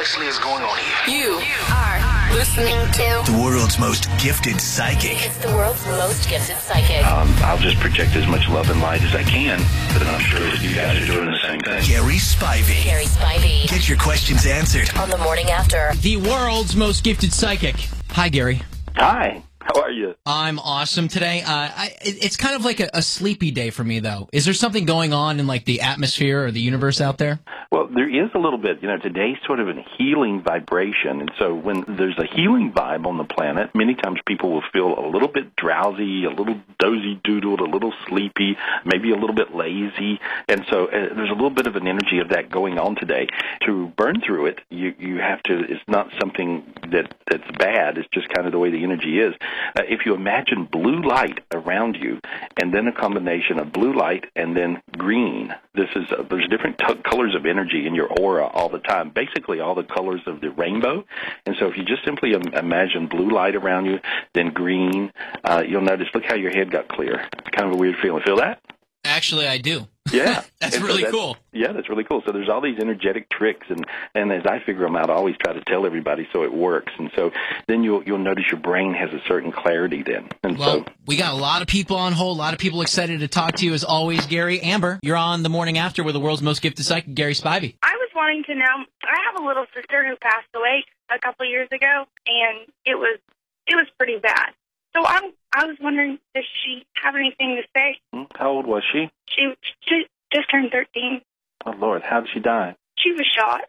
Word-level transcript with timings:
Precisely 0.00 0.26
is 0.28 0.38
going 0.38 0.62
on 0.62 0.78
here? 1.04 1.14
You 1.14 1.42
are 1.74 2.32
listening 2.34 2.90
to 2.92 3.30
The 3.30 3.38
world's 3.38 3.78
most 3.78 4.08
gifted 4.18 4.58
psychic. 4.58 5.26
it's 5.26 5.36
the 5.36 5.48
world's 5.48 5.84
most 5.84 6.26
gifted 6.26 6.56
psychic. 6.56 7.06
Um, 7.06 7.28
I'll 7.44 7.58
just 7.58 7.76
project 7.80 8.16
as 8.16 8.26
much 8.26 8.48
love 8.48 8.70
and 8.70 8.80
light 8.80 9.02
as 9.02 9.14
I 9.14 9.22
can, 9.24 9.58
but 9.92 10.06
I'm 10.06 10.20
sure 10.20 10.40
that 10.40 10.62
you 10.62 10.74
guys 10.74 11.02
are 11.02 11.06
doing 11.12 11.26
the 11.30 11.36
same 11.42 11.60
thing. 11.60 11.84
Gary 11.84 12.14
Spivey. 12.14 12.82
Gary 12.82 13.04
Spivey 13.04 13.68
Get 13.68 13.90
your 13.90 13.98
questions 13.98 14.46
answered. 14.46 14.88
on 14.96 15.10
the 15.10 15.18
morning 15.18 15.50
after. 15.50 15.90
the 16.00 16.16
world's 16.16 16.74
most 16.74 17.04
gifted 17.04 17.34
psychic. 17.34 17.76
Hi, 18.12 18.30
Gary. 18.30 18.62
Hi, 18.96 19.42
how 19.74 19.82
are 19.82 19.90
you? 19.90 20.14
I'm 20.26 20.58
awesome 20.58 21.08
today. 21.08 21.42
Uh, 21.42 21.48
I, 21.48 21.92
it's 22.00 22.36
kind 22.36 22.54
of 22.56 22.64
like 22.64 22.80
a, 22.80 22.90
a 22.94 23.02
sleepy 23.02 23.50
day 23.50 23.70
for 23.70 23.84
me, 23.84 24.00
though. 24.00 24.28
Is 24.32 24.44
there 24.44 24.54
something 24.54 24.84
going 24.84 25.12
on 25.12 25.40
in 25.40 25.46
like 25.46 25.64
the 25.64 25.82
atmosphere 25.82 26.44
or 26.44 26.50
the 26.50 26.60
universe 26.60 27.00
out 27.00 27.18
there? 27.18 27.40
Well, 27.70 27.86
there 27.86 28.08
is 28.08 28.30
a 28.34 28.38
little 28.38 28.58
bit. 28.58 28.82
You 28.82 28.88
know, 28.88 28.98
today's 28.98 29.36
sort 29.46 29.60
of 29.60 29.68
a 29.68 29.74
healing 29.96 30.42
vibration, 30.42 31.20
and 31.20 31.30
so 31.38 31.54
when 31.54 31.84
there's 31.86 32.18
a 32.18 32.26
healing 32.26 32.72
vibe 32.72 33.06
on 33.06 33.16
the 33.16 33.24
planet, 33.24 33.70
many 33.74 33.94
times 33.94 34.18
people 34.26 34.52
will 34.52 34.64
feel 34.72 34.98
a 34.98 35.06
little 35.08 35.28
bit 35.28 35.54
drowsy, 35.54 36.24
a 36.24 36.30
little 36.30 36.60
dozy 36.78 37.20
doodled, 37.24 37.60
a 37.60 37.70
little 37.70 37.92
sleepy, 38.08 38.56
maybe 38.84 39.12
a 39.12 39.16
little 39.16 39.36
bit 39.36 39.54
lazy, 39.54 40.18
and 40.48 40.64
so 40.68 40.86
uh, 40.86 41.14
there's 41.14 41.30
a 41.30 41.34
little 41.34 41.50
bit 41.50 41.66
of 41.66 41.76
an 41.76 41.86
energy 41.86 42.18
of 42.18 42.30
that 42.30 42.50
going 42.50 42.78
on 42.78 42.96
today. 42.96 43.28
To 43.66 43.92
burn 43.96 44.20
through 44.20 44.46
it, 44.46 44.60
you 44.70 44.94
you 44.98 45.18
have 45.18 45.42
to. 45.44 45.60
It's 45.60 45.82
not 45.86 46.08
something 46.18 46.64
that 46.90 47.14
that's 47.30 47.50
bad. 47.56 47.98
It's 47.98 48.08
just 48.12 48.28
kind 48.30 48.46
of 48.46 48.52
the 48.52 48.58
way 48.58 48.70
the 48.70 48.82
energy 48.82 49.20
is. 49.20 49.34
Uh, 49.76 49.82
if 49.88 50.06
you 50.06 50.14
imagine 50.14 50.64
blue 50.64 51.02
light 51.02 51.40
around 51.52 51.96
you, 51.96 52.18
and 52.60 52.72
then 52.72 52.86
a 52.86 52.92
combination 52.92 53.58
of 53.58 53.72
blue 53.72 53.94
light 53.94 54.24
and 54.36 54.56
then 54.56 54.82
green, 54.96 55.54
this 55.74 55.88
is 55.96 56.10
uh, 56.12 56.22
there's 56.28 56.48
different 56.48 56.78
t- 56.78 56.94
colors 57.04 57.34
of 57.34 57.46
energy 57.46 57.86
in 57.86 57.94
your 57.94 58.08
aura 58.20 58.46
all 58.46 58.68
the 58.68 58.78
time. 58.78 59.10
Basically, 59.10 59.60
all 59.60 59.74
the 59.74 59.84
colors 59.84 60.20
of 60.26 60.40
the 60.40 60.50
rainbow. 60.50 61.04
And 61.46 61.56
so, 61.58 61.66
if 61.66 61.76
you 61.76 61.84
just 61.84 62.04
simply 62.04 62.32
Im- 62.32 62.54
imagine 62.54 63.06
blue 63.06 63.30
light 63.30 63.54
around 63.54 63.86
you, 63.86 64.00
then 64.34 64.52
green, 64.52 65.12
uh, 65.44 65.62
you'll 65.66 65.82
notice. 65.82 66.08
Look 66.14 66.24
how 66.24 66.34
your 66.34 66.50
head 66.50 66.70
got 66.70 66.88
clear. 66.88 67.26
It's 67.38 67.50
kind 67.50 67.68
of 67.68 67.74
a 67.74 67.76
weird 67.76 67.96
feeling. 68.02 68.22
Feel 68.22 68.36
that? 68.36 68.60
Actually, 69.04 69.46
I 69.46 69.58
do. 69.58 69.86
Yeah, 70.12 70.42
That's 70.60 70.76
And 70.76 70.84
so 70.84 70.86
really 70.86 71.04
cool. 71.04 71.36
Yeah, 71.52 71.72
that's 71.72 71.88
really 71.88 72.04
cool. 72.04 72.22
So 72.26 72.32
there's 72.32 72.48
all 72.48 72.60
these 72.60 72.78
energetic 72.78 73.28
tricks, 73.30 73.66
and 73.68 73.84
and 74.14 74.32
as 74.32 74.44
I 74.46 74.58
figure 74.60 74.82
them 74.82 74.96
out, 74.96 75.10
I 75.10 75.14
always 75.14 75.36
try 75.42 75.52
to 75.52 75.62
tell 75.62 75.86
everybody 75.86 76.28
so 76.32 76.44
it 76.44 76.52
works. 76.52 76.92
And 76.98 77.10
so 77.16 77.30
then 77.66 77.82
you'll 77.82 78.02
you'll 78.04 78.18
notice 78.18 78.44
your 78.50 78.60
brain 78.60 78.94
has 78.94 79.10
a 79.12 79.22
certain 79.26 79.52
clarity 79.52 80.02
then. 80.02 80.28
And 80.42 80.58
Well, 80.58 80.84
so 80.84 80.92
we 81.06 81.16
got 81.16 81.32
a 81.32 81.36
lot 81.36 81.62
of 81.62 81.68
people 81.68 81.96
on 81.96 82.12
hold, 82.12 82.36
a 82.36 82.40
lot 82.40 82.52
of 82.52 82.60
people 82.60 82.82
excited 82.82 83.20
to 83.20 83.28
talk 83.28 83.56
to 83.56 83.64
you 83.66 83.74
as 83.74 83.84
always, 83.84 84.26
Gary. 84.26 84.60
Amber, 84.60 85.00
you're 85.02 85.16
on 85.16 85.42
the 85.42 85.48
morning 85.48 85.78
after 85.78 86.02
with 86.02 86.14
the 86.14 86.20
world's 86.20 86.42
most 86.42 86.62
gifted 86.62 86.84
psychic, 86.84 87.14
Gary 87.14 87.34
Spivey. 87.34 87.74
I 87.82 87.94
was 87.96 88.10
wanting 88.14 88.44
to 88.44 88.54
know. 88.54 88.84
I 89.02 89.16
have 89.26 89.42
a 89.42 89.46
little 89.46 89.66
sister 89.74 90.06
who 90.06 90.16
passed 90.16 90.48
away 90.54 90.84
a 91.10 91.18
couple 91.18 91.46
years 91.46 91.68
ago, 91.72 92.04
and 92.26 92.68
it 92.84 92.96
was 92.96 93.18
it 93.66 93.74
was 93.74 93.86
pretty 93.98 94.18
bad. 94.18 94.50
So 94.94 95.04
I'm 95.04 95.32
I 95.54 95.66
was 95.66 95.76
wondering, 95.80 96.18
does 96.34 96.44
she 96.64 96.84
have 97.02 97.14
anything 97.16 97.60
to 97.60 97.62
say? 97.74 97.98
Hmm, 98.12 98.24
how 98.36 98.50
old 98.50 98.66
was 98.66 98.82
she? 98.92 99.10
She 99.28 99.52
she 99.80 100.06
just 100.32 100.50
turned 100.50 100.70
13. 100.72 101.20
Oh 101.66 101.74
Lord, 101.78 102.02
how 102.02 102.20
did 102.20 102.30
she 102.32 102.40
die? 102.40 102.76
She 102.98 103.12
was 103.12 103.26
shot. 103.36 103.62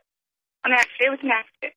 An 0.63 0.71
accident. 0.73 0.99
It 0.99 1.09
was 1.09 1.19
an 1.23 1.31
accident. 1.31 1.73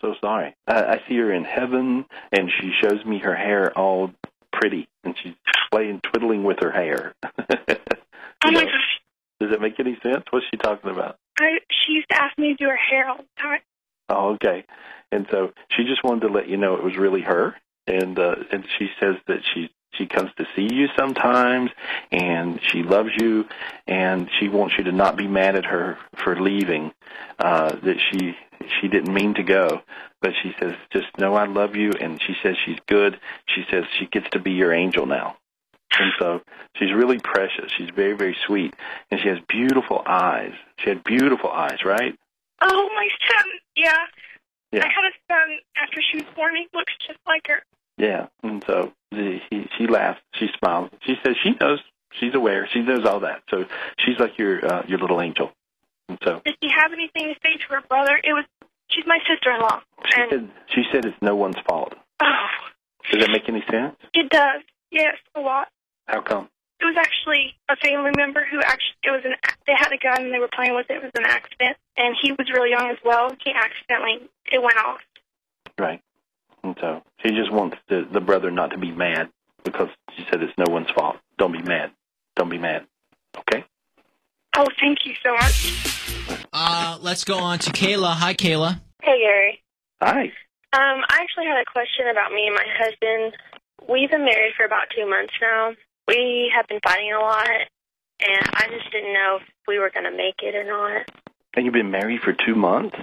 so 0.00 0.14
sorry. 0.20 0.54
I, 0.66 0.82
I 0.96 1.00
see 1.08 1.16
her 1.16 1.32
in 1.32 1.44
heaven, 1.44 2.04
and 2.32 2.50
she 2.60 2.70
shows 2.82 3.04
me 3.06 3.18
her 3.20 3.34
hair 3.34 3.72
all 3.78 4.10
pretty, 4.52 4.88
and 5.04 5.14
she's 5.22 5.32
playing 5.72 6.00
twiddling 6.02 6.44
with 6.44 6.58
her 6.60 6.70
hair. 6.70 7.14
Oh 8.46 8.50
my 8.50 8.60
know, 8.60 8.66
gosh. 8.66 9.00
Does 9.40 9.50
that 9.52 9.62
make 9.62 9.80
any 9.80 9.96
sense? 10.02 10.22
What's 10.30 10.44
she 10.50 10.58
talking 10.58 10.90
about? 10.90 11.16
I 11.40 11.60
she 11.70 11.92
used 11.92 12.10
to 12.10 12.22
ask 12.22 12.36
me 12.36 12.48
to 12.48 12.54
do 12.62 12.68
her 12.68 12.76
hair 12.76 13.08
all 13.08 13.16
the 13.16 13.24
time. 13.40 13.60
Oh, 14.10 14.34
okay. 14.34 14.64
And 15.10 15.26
so 15.30 15.52
she 15.74 15.84
just 15.84 16.04
wanted 16.04 16.26
to 16.26 16.32
let 16.34 16.46
you 16.46 16.58
know 16.58 16.74
it 16.74 16.84
was 16.84 16.94
really 16.98 17.22
her, 17.22 17.54
and 17.86 18.18
uh, 18.18 18.36
and 18.52 18.64
she 18.78 18.88
says 19.00 19.16
that 19.26 19.40
she 19.54 19.70
she 19.92 20.06
comes 20.06 20.30
to 20.36 20.44
see 20.56 20.68
you 20.72 20.88
sometimes, 20.98 21.70
and 22.10 22.60
she 22.62 22.82
loves 22.82 23.10
you, 23.16 23.44
and 23.86 24.28
she 24.38 24.48
wants 24.48 24.74
you 24.76 24.84
to 24.84 24.92
not 24.92 25.16
be 25.16 25.28
mad 25.28 25.56
at 25.56 25.64
her 25.64 25.98
for 26.22 26.40
leaving. 26.40 26.92
Uh, 27.38 27.74
that 27.76 27.96
she 28.10 28.34
she 28.80 28.88
didn't 28.88 29.12
mean 29.12 29.34
to 29.34 29.42
go, 29.42 29.82
but 30.20 30.32
she 30.42 30.52
says 30.60 30.74
just 30.92 31.06
know 31.18 31.34
I 31.34 31.46
love 31.46 31.76
you, 31.76 31.92
and 32.00 32.20
she 32.20 32.34
says 32.42 32.56
she's 32.64 32.78
good. 32.88 33.18
She 33.46 33.62
says 33.70 33.84
she 33.98 34.06
gets 34.06 34.28
to 34.30 34.40
be 34.40 34.52
your 34.52 34.72
angel 34.72 35.06
now. 35.06 35.36
And 35.98 36.12
so 36.18 36.40
she's 36.76 36.92
really 36.92 37.18
precious. 37.20 37.70
She's 37.76 37.90
very, 37.94 38.14
very 38.14 38.36
sweet. 38.46 38.74
And 39.10 39.20
she 39.20 39.28
has 39.28 39.38
beautiful 39.48 40.02
eyes. 40.04 40.52
She 40.78 40.90
had 40.90 41.04
beautiful 41.04 41.50
eyes, 41.50 41.84
right? 41.84 42.18
Oh 42.60 42.88
my 42.96 43.08
son. 43.28 43.46
Yeah. 43.76 43.96
Yeah. 44.72 44.84
I 44.84 44.88
had 44.88 45.04
a 45.04 45.14
son 45.28 45.58
after 45.76 46.00
she 46.10 46.18
was 46.18 46.26
born. 46.34 46.56
He 46.56 46.66
looks 46.74 46.92
just 47.06 47.20
like 47.26 47.46
her. 47.46 47.62
Yeah, 47.96 48.26
and 48.42 48.62
so 48.66 48.92
the, 49.12 49.38
he, 49.50 49.68
she 49.78 49.86
laughs, 49.86 50.20
she 50.34 50.48
smiles. 50.58 50.90
She 51.02 51.14
says 51.24 51.36
she 51.42 51.52
knows, 51.60 51.80
she's 52.12 52.34
aware, 52.34 52.66
she 52.72 52.80
knows 52.80 53.04
all 53.06 53.20
that. 53.20 53.42
So 53.50 53.64
she's 53.98 54.18
like 54.18 54.36
your 54.38 54.64
uh, 54.64 54.82
your 54.88 54.98
little 54.98 55.20
angel. 55.20 55.52
And 56.08 56.18
so 56.22 56.42
Does 56.44 56.54
she 56.62 56.68
have 56.70 56.92
anything 56.92 57.32
to 57.32 57.34
say 57.42 57.56
to 57.56 57.74
her 57.74 57.82
brother? 57.88 58.16
It 58.22 58.32
was. 58.32 58.44
She's 58.88 59.06
my 59.06 59.18
sister-in-law. 59.26 59.80
she 60.06 60.20
And 60.20 60.30
said 60.30 60.50
she 60.74 60.82
said 60.92 61.04
it's 61.06 61.16
no 61.22 61.34
one's 61.36 61.56
fault. 61.66 61.94
oh, 62.20 62.46
Does 63.10 63.20
that 63.22 63.30
make 63.30 63.48
any 63.48 63.64
sense? 63.70 63.96
it 64.12 64.28
does. 64.28 64.62
Yes, 64.90 65.16
a 65.34 65.40
lot. 65.40 65.68
How 66.06 66.20
come? 66.20 66.48
It 66.80 66.84
was 66.84 66.96
actually 66.98 67.54
a 67.70 67.76
family 67.76 68.10
member 68.16 68.44
who 68.50 68.60
actually 68.60 68.96
it 69.04 69.10
was 69.10 69.22
an 69.24 69.32
they 69.66 69.72
had 69.76 69.90
a 69.92 69.96
gun 69.98 70.24
and 70.26 70.34
they 70.34 70.38
were 70.38 70.50
playing 70.52 70.74
with 70.74 70.90
it. 70.90 70.96
It 70.96 71.02
was 71.02 71.12
an 71.16 71.24
accident, 71.24 71.76
and 71.96 72.14
he 72.20 72.32
was 72.32 72.50
really 72.52 72.70
young 72.70 72.90
as 72.90 72.98
well. 73.04 73.30
He 73.42 73.52
accidentally 73.52 74.28
it 74.52 74.60
went 74.62 74.76
off. 74.78 74.98
Right. 75.78 76.02
And 76.64 76.76
so 76.80 77.02
she 77.22 77.30
just 77.30 77.52
wants 77.52 77.76
the 77.88 78.06
the 78.10 78.20
brother 78.20 78.50
not 78.50 78.70
to 78.72 78.78
be 78.78 78.90
mad 78.90 79.28
because 79.64 79.88
she 80.16 80.24
said 80.30 80.42
it's 80.42 80.52
no 80.58 80.64
one's 80.72 80.90
fault. 80.90 81.16
Don't 81.38 81.52
be 81.52 81.62
mad. 81.62 81.90
Don't 82.36 82.48
be 82.48 82.58
mad. 82.58 82.86
Okay. 83.38 83.64
Oh, 84.56 84.66
thank 84.80 84.98
you 85.04 85.14
so 85.24 85.32
much. 85.34 86.46
Uh, 86.52 86.98
let's 87.02 87.24
go 87.24 87.36
on 87.38 87.58
to 87.58 87.70
Kayla. 87.70 88.12
Hi, 88.14 88.34
Kayla. 88.34 88.80
Hey, 89.02 89.18
Gary. 89.20 89.62
Hi. 90.00 90.22
Um, 90.72 91.02
I 91.10 91.18
actually 91.20 91.46
had 91.46 91.60
a 91.60 91.70
question 91.70 92.08
about 92.10 92.32
me 92.32 92.46
and 92.46 92.54
my 92.54 92.64
husband. 92.78 93.36
We've 93.88 94.10
been 94.10 94.24
married 94.24 94.54
for 94.56 94.64
about 94.64 94.86
two 94.96 95.08
months 95.08 95.32
now. 95.42 95.72
We 96.08 96.50
have 96.56 96.66
been 96.68 96.80
fighting 96.82 97.12
a 97.12 97.18
lot, 97.20 97.48
and 98.20 98.48
I 98.54 98.68
just 98.70 98.90
didn't 98.90 99.12
know 99.12 99.38
if 99.40 99.48
we 99.68 99.78
were 99.78 99.90
going 99.90 100.04
to 100.04 100.16
make 100.16 100.36
it 100.42 100.54
or 100.54 100.64
not. 100.64 101.08
And 101.54 101.64
you've 101.64 101.74
been 101.74 101.90
married 101.90 102.20
for 102.22 102.32
two 102.32 102.54
months, 102.54 102.96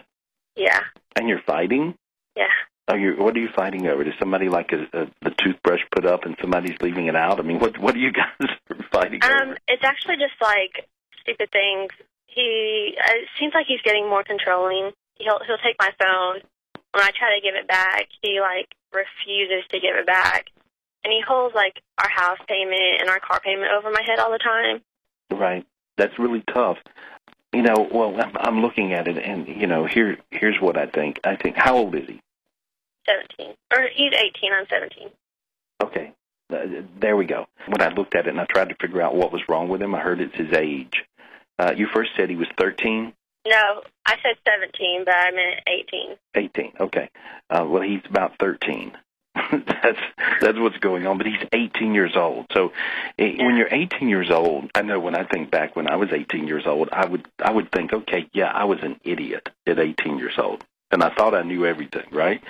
Yeah, 0.56 0.80
and 1.16 1.30
you're 1.30 1.42
fighting. 1.46 1.96
yeah. 2.36 2.48
Are 2.88 2.98
you? 2.98 3.14
What 3.18 3.36
are 3.36 3.40
you 3.40 3.50
fighting 3.56 3.88
over? 3.88 4.04
Does 4.04 4.14
somebody 4.20 4.50
like 4.50 4.72
a, 4.74 4.82
a 4.98 5.06
the 5.22 5.32
toothbrush 5.38 5.82
put 5.96 6.06
up 6.06 6.26
and 6.26 6.36
somebody's 6.42 6.76
leaving 6.82 7.08
it 7.08 7.16
out? 7.16 7.40
I 7.40 7.44
mean, 7.44 7.60
what 7.60 7.78
what 7.78 7.96
are 7.96 8.00
you 8.00 8.12
guys 8.12 8.50
fighting 8.92 9.20
Um, 9.24 9.50
over? 9.50 9.58
it's 9.68 9.84
actually 9.84 10.16
just 10.18 10.36
like 10.42 10.88
stupid 11.22 11.50
things. 11.52 11.92
He 12.28 12.96
uh, 13.00 13.12
it 13.16 13.28
seems 13.40 13.54
like 13.54 13.66
he's 13.68 13.82
getting 13.84 14.10
more 14.10 14.24
controlling. 14.24 14.92
He'll 15.16 15.40
he'll 15.46 15.58
take 15.64 15.76
my 15.80 15.92
phone. 16.00 16.42
When 16.94 17.04
I 17.04 17.12
try 17.18 17.36
to 17.36 17.42
give 17.42 17.56
it 17.56 17.68
back, 17.68 18.08
he 18.22 18.42
like 18.42 18.68
refuses 18.92 19.64
to 19.70 19.80
give 19.80 19.96
it 19.96 20.06
back, 20.06 20.48
and 21.04 21.14
he 21.14 21.22
holds 21.26 21.56
like 21.56 21.82
our 21.98 22.10
house 22.10 22.40
payment 22.48 23.00
and 23.00 23.10
our 23.10 23.20
car 23.20 23.40
payment 23.40 23.72
over 23.72 23.90
my 23.92 24.02
head 24.06 24.20
all 24.20 24.32
the 24.32 24.40
time. 24.40 24.82
Right. 25.32 25.66
That's 25.98 26.18
really 26.20 26.44
tough. 26.54 26.78
You 27.54 27.62
know, 27.62 27.88
well, 27.94 28.20
I'm, 28.20 28.36
I'm 28.38 28.62
looking 28.62 28.94
at 28.94 29.08
it, 29.08 29.18
and 29.18 29.48
you 29.48 29.68
know, 29.68 29.86
here 29.86 30.18
here's 30.32 30.60
what 30.60 30.78
I 30.78 30.88
think. 30.88 31.20
I 31.24 31.36
think, 31.38 31.56
how 31.58 31.78
old 31.78 31.96
is 31.96 32.08
he? 32.08 32.20
Seventeen, 33.06 33.56
or 33.74 33.88
he's 33.94 34.14
eighteen. 34.14 34.52
I'm 34.54 34.68
seventeen. 34.68 35.10
Okay, 35.82 36.14
uh, 36.52 36.84
there 37.00 37.16
we 37.16 37.26
go. 37.26 37.48
When 37.68 37.82
I 37.82 37.90
looked 37.90 38.16
at 38.16 38.28
it 38.28 38.30
and 38.30 38.40
I 38.40 38.46
tried 38.46 38.70
to 38.70 38.76
figure 38.76 39.02
out 39.02 39.16
what 39.16 39.32
was 39.32 39.42
wrong 39.50 39.70
with 39.70 39.82
him, 39.82 39.96
I 39.96 40.02
heard 40.02 40.22
it's 40.22 40.36
his 40.36 40.54
age. 40.54 41.04
Uh, 41.58 41.74
you 41.76 41.88
first 41.88 42.12
said 42.16 42.30
he 42.30 42.36
was 42.36 42.48
13. 42.58 43.14
No, 43.48 43.82
I 44.06 44.16
said 44.22 44.36
17, 44.48 45.04
but 45.06 45.16
I 45.16 45.32
meant 45.32 45.62
18. 45.68 46.16
18. 46.36 46.74
Okay. 46.80 47.10
Uh, 47.50 47.66
well, 47.68 47.82
he's 47.82 48.02
about 48.08 48.38
13. 48.40 48.92
that's 49.52 50.00
that's 50.42 50.60
what's 50.60 50.78
going 50.78 51.08
on. 51.08 51.18
But 51.18 51.28
he's 51.28 51.42
18 51.54 51.96
years 51.96 52.16
old. 52.16 52.48
So 52.54 52.74
eh, 53.18 53.36
when 53.38 53.56
you're 53.56 53.70
18 53.72 54.10
years 54.10 54.30
old, 54.30 54.70
I 54.76 54.82
know 54.82 55.00
when 55.00 55.16
I 55.16 55.24
think 55.24 55.50
back 55.50 55.76
when 55.76 55.90
I 55.90 55.96
was 55.96 56.10
18 56.12 56.48
years 56.48 56.68
old, 56.68 56.90
I 56.92 57.06
would 57.06 57.26
I 57.40 57.52
would 57.52 57.72
think, 57.72 57.94
okay, 57.94 58.28
yeah, 58.34 58.52
I 58.52 58.66
was 58.66 58.80
an 58.82 59.00
idiot 59.04 59.50
at 59.66 59.80
18 59.80 60.18
years 60.18 60.38
old, 60.38 60.66
and 60.92 61.04
I 61.04 61.14
thought 61.14 61.34
I 61.34 61.44
knew 61.44 61.66
everything, 61.66 62.06
right? 62.12 62.42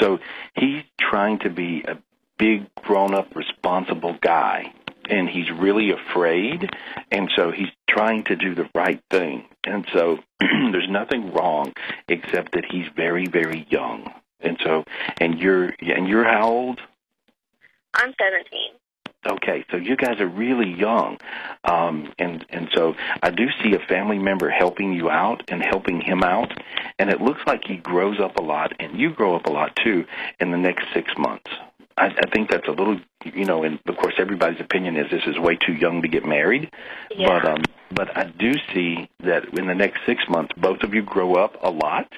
So 0.00 0.18
he's 0.54 0.82
trying 1.00 1.40
to 1.40 1.50
be 1.50 1.84
a 1.86 1.98
big, 2.38 2.74
grown-up, 2.76 3.34
responsible 3.36 4.16
guy, 4.20 4.72
and 5.08 5.28
he's 5.28 5.50
really 5.50 5.90
afraid, 5.90 6.70
and 7.10 7.30
so 7.36 7.50
he's 7.50 7.68
trying 7.88 8.24
to 8.24 8.36
do 8.36 8.54
the 8.54 8.68
right 8.74 9.02
thing, 9.10 9.44
and 9.64 9.86
so 9.92 10.18
there's 10.40 10.88
nothing 10.88 11.32
wrong 11.32 11.72
except 12.08 12.52
that 12.52 12.64
he's 12.70 12.86
very, 12.96 13.26
very 13.26 13.66
young, 13.68 14.12
and 14.40 14.58
so 14.64 14.84
and 15.18 15.38
you're 15.38 15.72
and 15.80 16.08
you're 16.08 16.24
how 16.24 16.48
old? 16.48 16.80
I'm 17.94 18.14
17. 18.18 18.81
Okay, 19.24 19.64
so 19.70 19.76
you 19.76 19.96
guys 19.96 20.20
are 20.20 20.26
really 20.26 20.72
young, 20.72 21.16
um, 21.64 22.12
and 22.18 22.44
and 22.50 22.68
so 22.74 22.94
I 23.22 23.30
do 23.30 23.46
see 23.62 23.72
a 23.74 23.78
family 23.78 24.18
member 24.18 24.50
helping 24.50 24.92
you 24.92 25.10
out 25.10 25.44
and 25.46 25.62
helping 25.62 26.00
him 26.00 26.24
out, 26.24 26.52
and 26.98 27.08
it 27.08 27.20
looks 27.20 27.40
like 27.46 27.62
he 27.64 27.76
grows 27.76 28.18
up 28.18 28.36
a 28.36 28.42
lot, 28.42 28.72
and 28.80 28.98
you 28.98 29.10
grow 29.10 29.36
up 29.36 29.46
a 29.46 29.50
lot 29.52 29.76
too 29.76 30.06
in 30.40 30.50
the 30.50 30.58
next 30.58 30.86
six 30.92 31.12
months. 31.16 31.48
I, 31.96 32.06
I 32.06 32.30
think 32.32 32.50
that's 32.50 32.66
a 32.66 32.72
little, 32.72 32.98
you 33.24 33.44
know, 33.44 33.62
and 33.62 33.78
of 33.86 33.96
course 33.96 34.14
everybody's 34.18 34.60
opinion 34.60 34.96
is 34.96 35.08
this 35.10 35.22
is 35.26 35.38
way 35.38 35.56
too 35.56 35.74
young 35.74 36.02
to 36.02 36.08
get 36.08 36.24
married, 36.24 36.70
Yeah. 37.10 37.28
but 37.28 37.48
um, 37.48 37.62
but 37.90 38.16
I 38.16 38.24
do 38.24 38.54
see 38.74 39.08
that 39.20 39.56
in 39.56 39.68
the 39.68 39.74
next 39.74 40.00
six 40.04 40.24
months 40.28 40.52
both 40.56 40.82
of 40.82 40.94
you 40.94 41.02
grow 41.02 41.34
up 41.34 41.56
a 41.62 41.70
lot, 41.70 42.12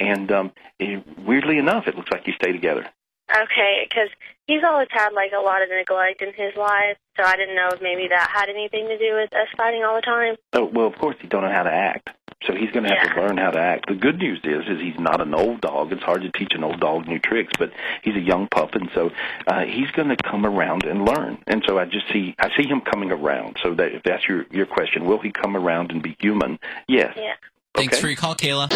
and 0.00 0.32
um, 0.32 0.52
it, 0.80 1.04
weirdly 1.18 1.58
enough, 1.58 1.86
it 1.86 1.94
looks 1.94 2.10
like 2.10 2.26
you 2.26 2.32
stay 2.32 2.50
together. 2.50 2.88
Okay, 3.30 3.86
because 3.88 4.08
he's 4.50 4.64
always 4.66 4.88
had 4.90 5.12
like 5.12 5.30
a 5.32 5.40
lot 5.40 5.62
of 5.62 5.68
neglect 5.68 6.20
in 6.22 6.32
his 6.34 6.54
life, 6.56 6.96
so 7.16 7.22
I 7.22 7.36
didn't 7.36 7.54
know 7.54 7.68
if 7.72 7.80
maybe 7.80 8.08
that 8.08 8.28
had 8.34 8.48
anything 8.48 8.88
to 8.88 8.98
do 8.98 9.14
with 9.14 9.32
us 9.32 9.46
fighting 9.56 9.84
all 9.84 9.94
the 9.94 10.02
time. 10.02 10.34
Oh, 10.52 10.64
well, 10.64 10.86
of 10.86 10.96
course, 10.98 11.16
he 11.20 11.28
don't 11.28 11.42
know 11.42 11.52
how 11.52 11.62
to 11.62 11.72
act. 11.72 12.10
So 12.46 12.54
he's 12.54 12.70
going 12.70 12.84
to 12.84 12.88
have 12.94 13.04
Yeah. 13.04 13.14
to 13.14 13.20
learn 13.20 13.36
how 13.36 13.50
to 13.50 13.58
act. 13.60 13.88
The 13.88 13.94
good 13.94 14.18
news 14.18 14.40
is, 14.42 14.64
is 14.66 14.80
he's 14.80 14.98
not 14.98 15.20
an 15.20 15.34
old 15.34 15.60
dog. 15.60 15.92
It's 15.92 16.02
hard 16.02 16.22
to 16.22 16.30
teach 16.32 16.52
an 16.54 16.64
old 16.64 16.80
dog 16.80 17.06
new 17.06 17.18
tricks, 17.18 17.52
but 17.58 17.70
he's 18.02 18.16
a 18.16 18.20
young 18.20 18.48
pup, 18.48 18.74
and 18.74 18.88
so 18.94 19.10
uh, 19.46 19.64
he's 19.66 19.90
going 19.90 20.08
to 20.08 20.16
come 20.16 20.46
around 20.46 20.84
and 20.84 21.04
learn. 21.04 21.36
And 21.46 21.62
so 21.68 21.78
I 21.78 21.84
just 21.84 22.10
see, 22.10 22.34
I 22.38 22.48
see 22.56 22.66
him 22.66 22.80
coming 22.80 23.12
around. 23.12 23.58
So 23.62 23.74
that 23.74 23.92
if 23.94 24.02
that's 24.04 24.26
your 24.26 24.46
your 24.50 24.64
question, 24.66 25.04
will 25.04 25.18
he 25.18 25.30
come 25.30 25.54
around 25.54 25.92
and 25.92 26.02
be 26.02 26.16
human? 26.18 26.58
Yes. 26.88 27.12
Yeah. 27.16 27.34
Thanks 27.74 28.00
for 28.00 28.08
your 28.08 28.16
call, 28.16 28.34
Kayla. 28.34 28.70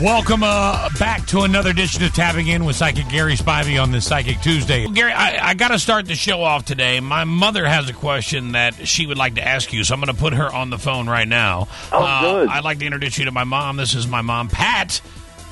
Welcome 0.00 0.42
uh, 0.42 0.88
back 0.98 1.26
to 1.26 1.40
another 1.42 1.70
edition 1.70 2.02
of 2.02 2.14
Tapping 2.14 2.46
In 2.48 2.64
with 2.64 2.76
Psychic 2.76 3.08
Gary 3.08 3.34
Spivey 3.34 3.80
on 3.80 3.92
this 3.92 4.06
Psychic 4.06 4.40
Tuesday. 4.40 4.86
Gary, 4.88 5.12
I, 5.12 5.50
I 5.50 5.54
got 5.54 5.68
to 5.68 5.78
start 5.78 6.06
the 6.06 6.14
show 6.14 6.42
off 6.42 6.64
today. 6.64 6.98
My 7.00 7.24
mother 7.24 7.66
has 7.66 7.90
a 7.90 7.92
question 7.92 8.52
that 8.52 8.88
she 8.88 9.06
would 9.06 9.18
like 9.18 9.34
to 9.34 9.46
ask 9.46 9.72
you, 9.72 9.84
so 9.84 9.92
I'm 9.94 10.00
going 10.00 10.12
to 10.14 10.18
put 10.18 10.32
her 10.32 10.50
on 10.52 10.70
the 10.70 10.78
phone 10.78 11.08
right 11.08 11.28
now. 11.28 11.68
Oh, 11.92 12.02
Uh, 12.02 12.20
good. 12.20 12.48
I'd 12.48 12.64
like 12.64 12.78
to 12.78 12.86
introduce 12.86 13.18
you 13.18 13.26
to 13.26 13.32
my 13.32 13.44
mom. 13.44 13.76
This 13.76 13.94
is 13.94 14.06
my 14.08 14.22
mom, 14.22 14.48
Pat. 14.48 15.00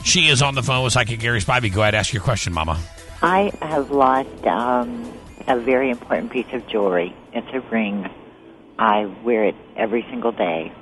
She 0.04 0.28
is 0.28 0.40
on 0.42 0.54
the 0.54 0.62
phone 0.62 0.84
with 0.84 0.94
Psychic 0.94 1.20
Gary 1.20 1.40
Spivey. 1.40 1.72
Go 1.72 1.82
ahead, 1.82 1.94
ask 1.94 2.12
your 2.12 2.22
question, 2.22 2.52
Mama. 2.52 2.80
I 3.22 3.52
have 3.60 3.90
lost 3.90 4.46
um, 4.46 5.12
a 5.48 5.58
very 5.58 5.90
important 5.90 6.30
piece 6.32 6.46
of 6.52 6.66
jewelry. 6.66 7.14
It's 7.34 7.48
a 7.52 7.60
ring. 7.70 8.08
I 8.78 9.04
wear 9.22 9.44
it 9.44 9.54
every 9.76 10.02
single 10.08 10.32
day. 10.32 10.72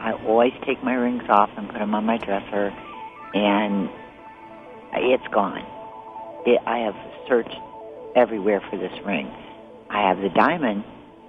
I 0.00 0.12
always 0.12 0.54
take 0.64 0.82
my 0.82 0.94
rings 0.94 1.28
off 1.28 1.50
and 1.56 1.68
put 1.68 1.78
them 1.78 1.94
on 1.94 2.06
my 2.06 2.16
dresser, 2.16 2.72
and 3.34 3.88
it's 4.94 5.26
gone. 5.28 5.64
It, 6.46 6.60
I 6.66 6.78
have 6.78 6.96
searched 7.28 7.56
everywhere 8.14 8.60
for 8.70 8.76
this 8.76 8.92
ring. 9.04 9.30
I 9.90 10.08
have 10.08 10.20
the 10.20 10.28
diamond, 10.28 10.84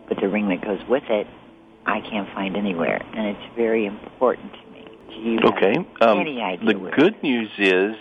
but 0.07 0.19
the 0.19 0.29
ring 0.29 0.49
that 0.49 0.61
goes 0.61 0.81
with 0.87 1.03
it, 1.09 1.27
I 1.85 2.01
can't 2.01 2.33
find 2.33 2.55
anywhere, 2.55 3.01
and 3.13 3.27
it's 3.27 3.55
very 3.55 3.85
important 3.85 4.53
to 4.53 4.71
me. 4.71 4.87
Do 5.09 5.15
you 5.15 5.39
have 5.43 5.53
Okay. 5.53 5.75
Um, 6.01 6.19
any 6.19 6.41
idea 6.41 6.73
the 6.73 6.91
good 6.95 7.21
news 7.21 7.49
is, 7.57 7.95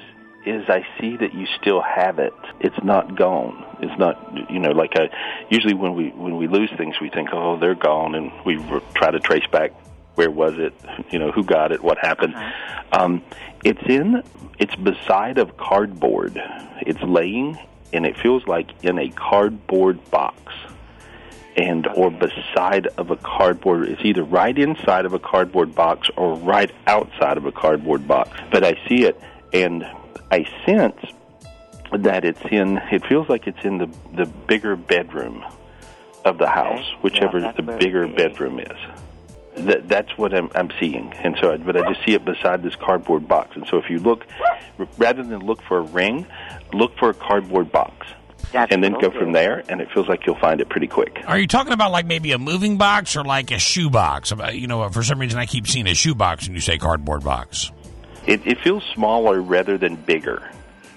is 0.47 0.69
I 0.69 0.85
see 1.01 1.17
that 1.17 1.35
you 1.35 1.47
still 1.61 1.81
have 1.81 2.19
it. 2.19 2.33
It's 2.61 2.83
not 2.83 3.17
gone. 3.17 3.65
It's 3.81 3.97
not, 3.99 4.51
you 4.51 4.59
know, 4.59 4.71
like 4.71 4.93
I, 4.97 5.09
usually 5.51 5.75
when 5.75 5.95
we 5.95 6.11
when 6.11 6.37
we 6.37 6.49
lose 6.49 6.71
things, 6.77 6.97
we 7.01 7.11
think, 7.11 7.29
oh, 7.33 7.59
they're 7.59 7.77
gone, 7.77 8.15
and 8.15 8.33
we 8.45 8.57
try 8.95 9.11
to 9.11 9.21
trace 9.21 9.47
back 9.51 9.73
where 10.15 10.31
was 10.31 10.59
it, 10.59 10.75
you 11.11 11.19
know, 11.19 11.31
who 11.31 11.45
got 11.45 11.73
it, 11.73 11.83
what 11.83 11.99
happened. 11.99 12.35
Um, 12.93 13.23
it's 13.65 13.83
in, 13.87 14.23
it's 14.59 14.75
beside 14.77 15.39
of 15.39 15.57
cardboard. 15.57 16.41
It's 16.83 17.01
laying, 17.03 17.59
and 17.93 18.05
it 18.05 18.17
feels 18.19 18.47
like 18.47 18.71
in 18.85 18.99
a 18.99 19.11
cardboard 19.11 20.11
box. 20.11 20.53
And 21.55 21.87
or 21.87 22.11
beside 22.11 22.87
of 22.97 23.11
a 23.11 23.17
cardboard 23.17 23.87
it's 23.87 24.03
either 24.07 24.25
right 24.25 24.57
inside 24.57 25.05
of 25.05 25.13
a 25.13 25.19
cardboard 25.19 25.75
box 25.75 26.09
or 26.17 26.35
right 26.37 26.73
outside 26.87 27.37
of 27.37 27.45
a 27.45 27.53
cardboard 27.53 28.09
box. 28.09 28.41
But 28.51 28.65
i 28.65 28.73
see 28.89 29.05
it 29.05 29.21
and 29.53 29.85
i 30.31 30.47
sense 30.65 30.97
that 31.93 32.25
it's 32.25 32.41
in 32.51 32.79
it 32.91 33.07
feels 33.07 33.29
like 33.29 33.47
it's 33.47 33.63
in 33.65 33.77
the 33.77 33.91
the 34.15 34.25
bigger 34.47 34.77
bedroom 34.77 35.45
of 36.25 36.39
the 36.39 36.49
house 36.49 36.91
whichever 37.03 37.39
that's 37.39 37.57
the 37.57 37.63
bigger 37.63 38.09
bedroom 38.09 38.59
is 38.59 38.79
that 39.57 39.89
that's 39.89 40.17
what 40.17 40.35
I'm, 40.35 40.51
I'm 40.55 40.71
seeing, 40.81 41.13
and 41.15 41.37
so, 41.41 41.53
I, 41.53 41.57
but 41.59 41.77
I 41.77 41.93
just 41.93 42.05
see 42.05 42.15
it 42.15 42.25
beside 42.25 42.63
this 42.63 42.75
cardboard 42.77 43.29
box. 43.29 43.57
And 43.57 43.67
so, 43.67 43.77
if 43.79 43.91
you 43.91 43.99
look, 43.99 44.27
r- 44.79 44.89
rather 44.99 45.23
than 45.23 45.41
look 45.41 45.63
for 45.63 45.79
a 45.79 45.83
ring, 45.83 46.27
look 46.73 46.97
for 46.99 47.11
a 47.11 47.15
cardboard 47.15 47.71
box, 47.71 48.07
That's 48.53 48.73
and 48.73 48.83
then 48.83 48.93
what 48.93 49.03
go 49.03 49.11
I'll 49.11 49.19
from 49.19 49.33
there. 49.33 49.63
And 49.69 49.81
it 49.81 49.89
feels 49.93 50.09
like 50.09 50.25
you'll 50.27 50.39
find 50.39 50.61
it 50.61 50.69
pretty 50.71 50.87
quick. 50.87 51.23
Are 51.27 51.39
you 51.39 51.47
talking 51.47 51.73
about 51.75 51.93
like 51.93 52.07
maybe 52.07 52.33
a 52.33 52.39
moving 52.39 52.79
box 52.79 53.15
or 53.17 53.25
like 53.25 53.51
a 53.51 53.59
shoe 53.59 53.91
box? 53.91 54.33
About- 54.33 54.55
You 54.57 54.67
know, 54.67 54.89
for 54.89 55.03
some 55.03 55.19
reason 55.19 55.39
I 55.39 55.47
keep 55.47 55.67
seeing 55.67 55.87
a 55.87 55.95
shoe 55.95 56.15
box 56.15 56.47
when 56.47 56.55
you 56.55 56.61
say 56.61 56.79
cardboard 56.79 57.23
box. 57.23 57.71
It, 58.27 58.47
it 58.47 58.59
feels 58.61 58.85
smaller 58.95 59.41
rather 59.43 59.77
than 59.77 59.97
bigger, 59.97 60.49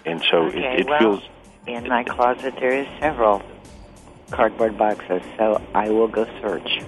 and 0.05 0.23
so 0.31 0.43
Okay, 0.45 0.59
it, 0.59 0.79
it 0.81 0.87
well, 0.87 0.99
feels 0.99 1.23
In 1.67 1.87
my 1.89 2.03
closet, 2.03 2.53
there 2.59 2.71
is 2.79 2.87
several 2.99 3.41
cardboard 4.31 4.77
boxes, 4.77 5.21
so 5.37 5.61
I 5.73 5.89
will 5.89 6.07
go 6.07 6.25
search. 6.41 6.79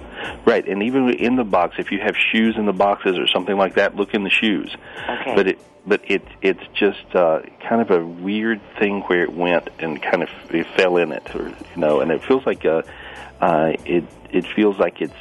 right. 0.44 0.66
And 0.66 0.82
even 0.82 1.10
in 1.10 1.36
the 1.36 1.44
box, 1.44 1.76
if 1.78 1.90
you 1.92 1.98
have 2.00 2.14
shoes 2.16 2.56
in 2.56 2.66
the 2.66 2.72
boxes 2.72 3.18
or 3.18 3.26
something 3.28 3.56
like 3.56 3.74
that, 3.74 3.96
look 3.96 4.14
in 4.14 4.24
the 4.24 4.30
shoes. 4.30 4.74
Okay. 5.08 5.34
But 5.34 5.46
it 5.48 5.58
but 5.86 6.02
it 6.10 6.22
it's 6.42 6.62
just 6.74 7.14
uh, 7.14 7.40
kind 7.66 7.80
of 7.80 7.90
a 7.90 8.04
weird 8.04 8.60
thing 8.78 9.00
where 9.02 9.22
it 9.22 9.32
went 9.32 9.68
and 9.78 10.02
kind 10.02 10.22
of 10.22 10.28
it 10.50 10.66
fell 10.76 10.96
in 10.96 11.12
it, 11.12 11.34
or 11.34 11.48
you 11.48 11.56
know, 11.76 12.00
and 12.00 12.10
it 12.10 12.22
feels 12.24 12.44
like 12.44 12.64
uh, 12.64 12.82
uh, 13.40 13.72
it 13.84 14.04
it 14.30 14.46
feels 14.54 14.78
like 14.78 15.00
it's 15.00 15.14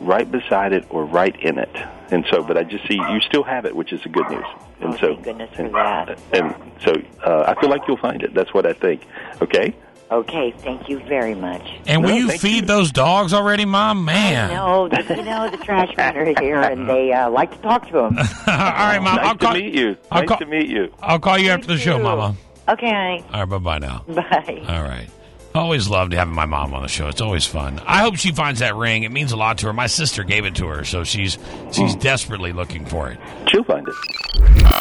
right 0.00 0.30
beside 0.30 0.72
it 0.72 0.86
or 0.90 1.04
right 1.04 1.38
in 1.40 1.58
it. 1.58 1.74
And 2.10 2.24
so, 2.30 2.42
but 2.42 2.56
I 2.56 2.62
just 2.62 2.86
see 2.88 2.94
you 2.94 3.20
still 3.20 3.42
have 3.42 3.66
it, 3.66 3.76
which 3.76 3.92
is 3.92 4.02
the 4.02 4.08
good 4.08 4.30
news. 4.30 4.44
And 4.80 4.94
Oh, 4.94 4.96
so, 4.96 5.06
thank 5.14 5.24
goodness 5.24 5.50
for 5.54 5.62
and, 5.62 5.74
that. 5.74 6.18
And 6.32 6.54
so, 6.82 6.92
uh, 7.22 7.52
I 7.54 7.60
feel 7.60 7.68
like 7.68 7.82
you'll 7.88 7.98
find 7.98 8.22
it. 8.22 8.32
That's 8.32 8.54
what 8.54 8.64
I 8.64 8.72
think. 8.72 9.02
Okay. 9.42 9.74
Okay, 10.10 10.52
thank 10.58 10.88
you 10.88 10.98
very 11.00 11.34
much. 11.34 11.62
And 11.86 12.02
will 12.02 12.10
No, 12.10 12.16
you 12.16 12.30
feed 12.30 12.60
you. 12.62 12.66
those 12.66 12.90
dogs 12.92 13.34
already, 13.34 13.66
Mom? 13.66 14.04
Man. 14.06 14.48
No, 14.50 14.88
the, 14.88 15.02
you 15.16 15.22
know 15.22 15.50
the 15.50 15.58
trash 15.58 15.94
men 15.98 16.16
are 16.16 16.40
here, 16.40 16.60
and 16.62 16.88
they 16.88 17.12
uh, 17.12 17.28
like 17.30 17.50
to 17.52 17.58
talk 17.58 17.86
to 17.88 17.92
them. 17.92 18.18
All 18.18 18.24
right, 18.46 18.98
Mom. 19.02 19.16
nice 19.16 19.26
I'll 19.26 19.36
call, 19.36 19.52
to 19.54 19.60
meet 19.60 19.74
you. 19.74 19.96
I'll 20.10 20.20
nice 20.22 20.28
call- 20.28 20.38
to 20.38 20.46
meet 20.46 20.68
you. 20.70 20.92
I'll 21.02 21.18
call 21.18 21.36
you 21.38 21.50
after 21.50 21.66
the 21.66 21.76
show, 21.76 21.98
too. 21.98 22.02
Mama. 22.02 22.34
Okay, 22.68 22.88
honey. 22.90 23.24
All 23.34 23.40
right, 23.40 23.48
bye 23.48 23.58
bye 23.58 23.78
now. 23.78 24.04
Bye. 24.08 24.64
All 24.66 24.82
right. 24.82 25.08
Always 25.54 25.88
loved 25.88 26.12
having 26.12 26.34
my 26.34 26.44
mom 26.46 26.72
on 26.74 26.82
the 26.82 26.88
show. 26.88 27.08
It's 27.08 27.22
always 27.22 27.46
fun. 27.46 27.80
I 27.86 27.98
hope 28.02 28.16
she 28.16 28.32
finds 28.32 28.60
that 28.60 28.76
ring. 28.76 29.02
It 29.02 29.10
means 29.10 29.32
a 29.32 29.36
lot 29.36 29.58
to 29.58 29.66
her. 29.66 29.72
My 29.72 29.86
sister 29.88 30.22
gave 30.22 30.44
it 30.44 30.54
to 30.56 30.66
her, 30.68 30.84
so 30.84 31.04
she's 31.04 31.38
she's 31.72 31.94
desperately 31.96 32.52
looking 32.52 32.84
for 32.84 33.10
it. 33.10 33.18
She'll 33.50 33.64
find 33.64 33.86
it. 33.88 34.77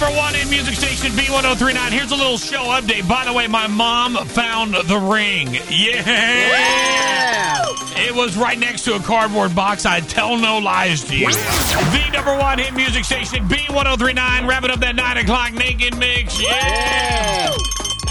Number 0.00 0.16
one 0.16 0.34
in 0.34 0.50
music 0.50 0.74
station 0.74 1.12
B1039. 1.12 1.90
Here's 1.90 2.10
a 2.10 2.16
little 2.16 2.36
show 2.36 2.64
update. 2.64 3.08
By 3.08 3.24
the 3.24 3.32
way, 3.32 3.46
my 3.46 3.68
mom 3.68 4.16
found 4.26 4.74
the 4.74 4.98
ring. 4.98 5.54
Yeah! 5.70 7.64
It 7.96 8.12
was 8.12 8.36
right 8.36 8.58
next 8.58 8.82
to 8.86 8.96
a 8.96 8.98
cardboard 8.98 9.54
box. 9.54 9.86
I 9.86 10.00
tell 10.00 10.36
no 10.36 10.58
lies 10.58 11.04
to 11.04 11.16
you. 11.16 11.30
The 11.30 12.10
number 12.12 12.36
one 12.36 12.58
hit 12.58 12.74
music 12.74 13.04
station 13.04 13.46
B1039. 13.46 14.48
Wrapping 14.48 14.72
up 14.72 14.80
that 14.80 14.96
9 14.96 15.16
o'clock 15.18 15.52
naked 15.52 15.96
mix. 15.96 16.42
Yeah! 16.42 17.54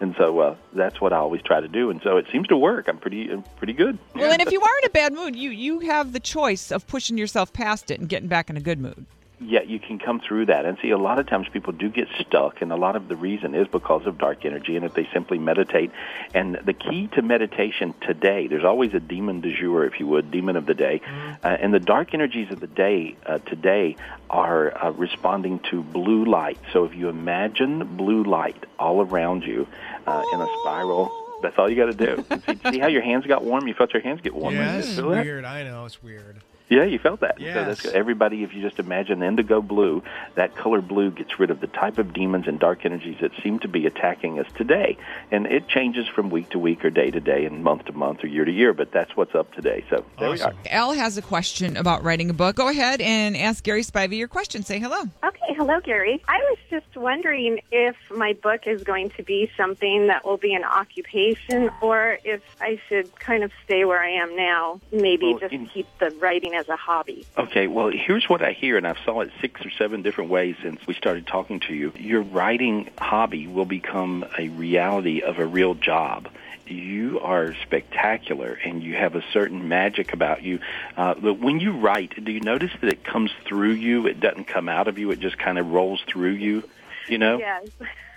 And 0.00 0.14
so 0.18 0.38
uh, 0.40 0.56
that's 0.74 1.00
what 1.00 1.12
I 1.12 1.16
always 1.16 1.42
try 1.42 1.60
to 1.60 1.68
do. 1.68 1.88
And 1.88 2.02
so 2.02 2.16
it 2.16 2.26
seems 2.30 2.48
to 2.48 2.56
work. 2.56 2.88
I'm 2.88 2.98
pretty 2.98 3.30
I'm 3.30 3.42
pretty 3.56 3.72
good. 3.72 3.98
Well, 4.14 4.30
and 4.30 4.42
if 4.42 4.52
you 4.52 4.60
are 4.60 4.78
in 4.82 4.86
a 4.86 4.90
bad 4.90 5.14
mood, 5.14 5.34
you 5.34 5.50
you 5.50 5.80
have 5.80 6.12
the 6.12 6.20
choice 6.20 6.70
of 6.70 6.86
pushing 6.86 7.16
yourself 7.16 7.52
past 7.52 7.90
it 7.90 7.98
and 7.98 8.08
getting 8.08 8.28
back 8.28 8.50
in 8.50 8.56
a 8.56 8.60
good 8.60 8.80
mood. 8.80 9.06
Yeah, 9.44 9.62
you 9.62 9.78
can 9.78 9.98
come 9.98 10.20
through 10.20 10.46
that. 10.46 10.64
And 10.64 10.78
see, 10.80 10.90
a 10.90 10.98
lot 10.98 11.18
of 11.18 11.26
times 11.26 11.48
people 11.48 11.72
do 11.72 11.88
get 11.88 12.08
stuck, 12.20 12.62
and 12.62 12.72
a 12.72 12.76
lot 12.76 12.96
of 12.96 13.08
the 13.08 13.16
reason 13.16 13.54
is 13.54 13.66
because 13.68 14.06
of 14.06 14.18
dark 14.18 14.44
energy, 14.44 14.76
and 14.76 14.84
if 14.84 14.94
they 14.94 15.08
simply 15.12 15.38
meditate. 15.38 15.90
And 16.34 16.58
the 16.64 16.72
key 16.72 17.08
to 17.08 17.22
meditation 17.22 17.94
today, 18.00 18.46
there's 18.46 18.64
always 18.64 18.94
a 18.94 19.00
demon 19.00 19.40
du 19.40 19.54
jour, 19.54 19.84
if 19.84 19.98
you 20.00 20.06
would, 20.06 20.30
demon 20.30 20.56
of 20.56 20.66
the 20.66 20.74
day. 20.74 21.00
Uh, 21.42 21.48
and 21.48 21.74
the 21.74 21.80
dark 21.80 22.14
energies 22.14 22.50
of 22.50 22.60
the 22.60 22.66
day 22.66 23.16
uh, 23.26 23.38
today 23.38 23.96
are 24.30 24.76
uh, 24.84 24.90
responding 24.90 25.58
to 25.70 25.82
blue 25.82 26.24
light. 26.24 26.58
So 26.72 26.84
if 26.84 26.94
you 26.94 27.08
imagine 27.08 27.96
blue 27.96 28.24
light 28.24 28.64
all 28.78 29.00
around 29.02 29.42
you 29.44 29.66
uh, 30.06 30.22
in 30.32 30.40
a 30.40 30.46
spiral, 30.62 31.10
that's 31.42 31.58
all 31.58 31.68
you 31.68 31.76
got 31.76 31.96
to 31.96 32.06
do. 32.06 32.24
See, 32.46 32.70
see 32.72 32.78
how 32.78 32.86
your 32.86 33.02
hands 33.02 33.26
got 33.26 33.44
warm? 33.44 33.66
You 33.66 33.74
felt 33.74 33.92
your 33.92 34.02
hands 34.02 34.20
get 34.20 34.34
warm. 34.34 34.54
Yeah, 34.54 34.76
You 34.76 34.82
this 34.82 34.90
is 34.90 35.02
weird. 35.02 35.44
I 35.44 35.64
know 35.64 35.84
it's 35.84 36.02
weird. 36.02 36.40
Yeah, 36.72 36.84
you 36.84 36.98
felt 36.98 37.20
that. 37.20 37.36
So 37.38 37.44
Yes. 37.44 37.66
that's 37.66 37.82
good. 37.82 37.94
Everybody, 37.94 38.42
if 38.44 38.54
you 38.54 38.62
just 38.62 38.78
imagine 38.78 39.22
indigo 39.22 39.60
blue, 39.60 40.02
that 40.36 40.54
color 40.56 40.80
blue 40.80 41.10
gets 41.10 41.38
rid 41.38 41.50
of 41.50 41.60
the 41.60 41.66
type 41.66 41.98
of 41.98 42.12
demons 42.12 42.46
and 42.48 42.58
dark 42.58 42.84
energies 42.84 43.16
that 43.20 43.30
seem 43.42 43.58
to 43.60 43.68
be 43.68 43.86
attacking 43.86 44.38
us 44.38 44.46
today. 44.56 44.96
And 45.30 45.46
it 45.46 45.68
changes 45.68 46.06
from 46.08 46.30
week 46.30 46.50
to 46.50 46.58
week 46.58 46.84
or 46.84 46.90
day 46.90 47.10
to 47.10 47.20
day 47.20 47.44
and 47.44 47.62
month 47.62 47.84
to 47.86 47.92
month 47.92 48.24
or 48.24 48.26
year 48.26 48.44
to 48.44 48.52
year, 48.52 48.72
but 48.72 48.90
that's 48.92 49.14
what's 49.16 49.34
up 49.34 49.52
today. 49.54 49.84
So 49.90 50.04
there 50.18 50.30
we 50.30 50.40
are. 50.40 50.54
Al 50.70 50.92
has 50.92 51.16
a 51.18 51.22
question 51.22 51.76
about 51.76 52.02
writing 52.04 52.30
a 52.30 52.34
book. 52.34 52.56
Go 52.56 52.68
ahead 52.68 53.00
and 53.00 53.36
ask 53.36 53.62
Gary 53.62 53.82
Spivey 53.82 54.16
your 54.16 54.28
question. 54.28 54.62
Say 54.62 54.78
hello. 54.78 55.02
Okay, 55.24 55.54
hello, 55.56 55.78
Gary. 55.80 56.22
I 56.28 56.38
was 56.38 56.58
just 56.70 56.96
wondering 56.96 57.60
if 57.70 57.96
my 58.10 58.32
book 58.32 58.62
is 58.66 58.82
going 58.82 59.10
to 59.10 59.22
be 59.22 59.50
something 59.56 60.06
that 60.06 60.24
will 60.24 60.36
be 60.38 60.54
an 60.54 60.64
occupation 60.64 61.70
or 61.80 62.18
if 62.24 62.40
I 62.60 62.80
should 62.88 63.14
kind 63.18 63.44
of 63.44 63.50
stay 63.64 63.84
where 63.84 64.00
I 64.02 64.10
am 64.10 64.34
now, 64.36 64.80
maybe 64.90 65.26
Well, 65.26 65.38
just 65.40 65.52
in- 65.52 65.66
keep 65.66 65.86
the 65.98 66.10
writing 66.20 66.54
as 66.54 66.61
a 66.68 66.76
hobby. 66.76 67.26
Okay, 67.36 67.66
well, 67.66 67.90
here's 67.90 68.28
what 68.28 68.42
I 68.42 68.52
hear, 68.52 68.76
and 68.76 68.86
I've 68.86 68.98
saw 69.04 69.20
it 69.20 69.30
six 69.40 69.64
or 69.64 69.70
seven 69.70 70.02
different 70.02 70.30
ways 70.30 70.56
since 70.62 70.86
we 70.86 70.94
started 70.94 71.26
talking 71.26 71.60
to 71.60 71.74
you. 71.74 71.92
Your 71.96 72.22
writing 72.22 72.90
hobby 72.98 73.46
will 73.46 73.64
become 73.64 74.24
a 74.38 74.48
reality 74.48 75.20
of 75.22 75.38
a 75.38 75.46
real 75.46 75.74
job. 75.74 76.28
You 76.66 77.20
are 77.20 77.54
spectacular, 77.62 78.58
and 78.64 78.82
you 78.82 78.94
have 78.94 79.14
a 79.14 79.22
certain 79.32 79.68
magic 79.68 80.12
about 80.12 80.42
you. 80.42 80.60
Uh, 80.96 81.14
but 81.14 81.38
when 81.40 81.60
you 81.60 81.72
write, 81.72 82.24
do 82.24 82.32
you 82.32 82.40
notice 82.40 82.70
that 82.80 82.90
it 82.90 83.04
comes 83.04 83.30
through 83.46 83.72
you? 83.72 84.06
It 84.06 84.20
doesn't 84.20 84.44
come 84.46 84.68
out 84.68 84.88
of 84.88 84.98
you. 84.98 85.10
It 85.10 85.20
just 85.20 85.38
kind 85.38 85.58
of 85.58 85.70
rolls 85.70 86.00
through 86.06 86.32
you. 86.32 86.62
You 87.08 87.18
know, 87.18 87.38
Yes. 87.38 87.68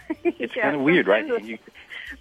it's 0.24 0.54
kind 0.54 0.76
of 0.76 0.82
weird, 0.82 1.08
right? 1.08 1.26
You, 1.44 1.58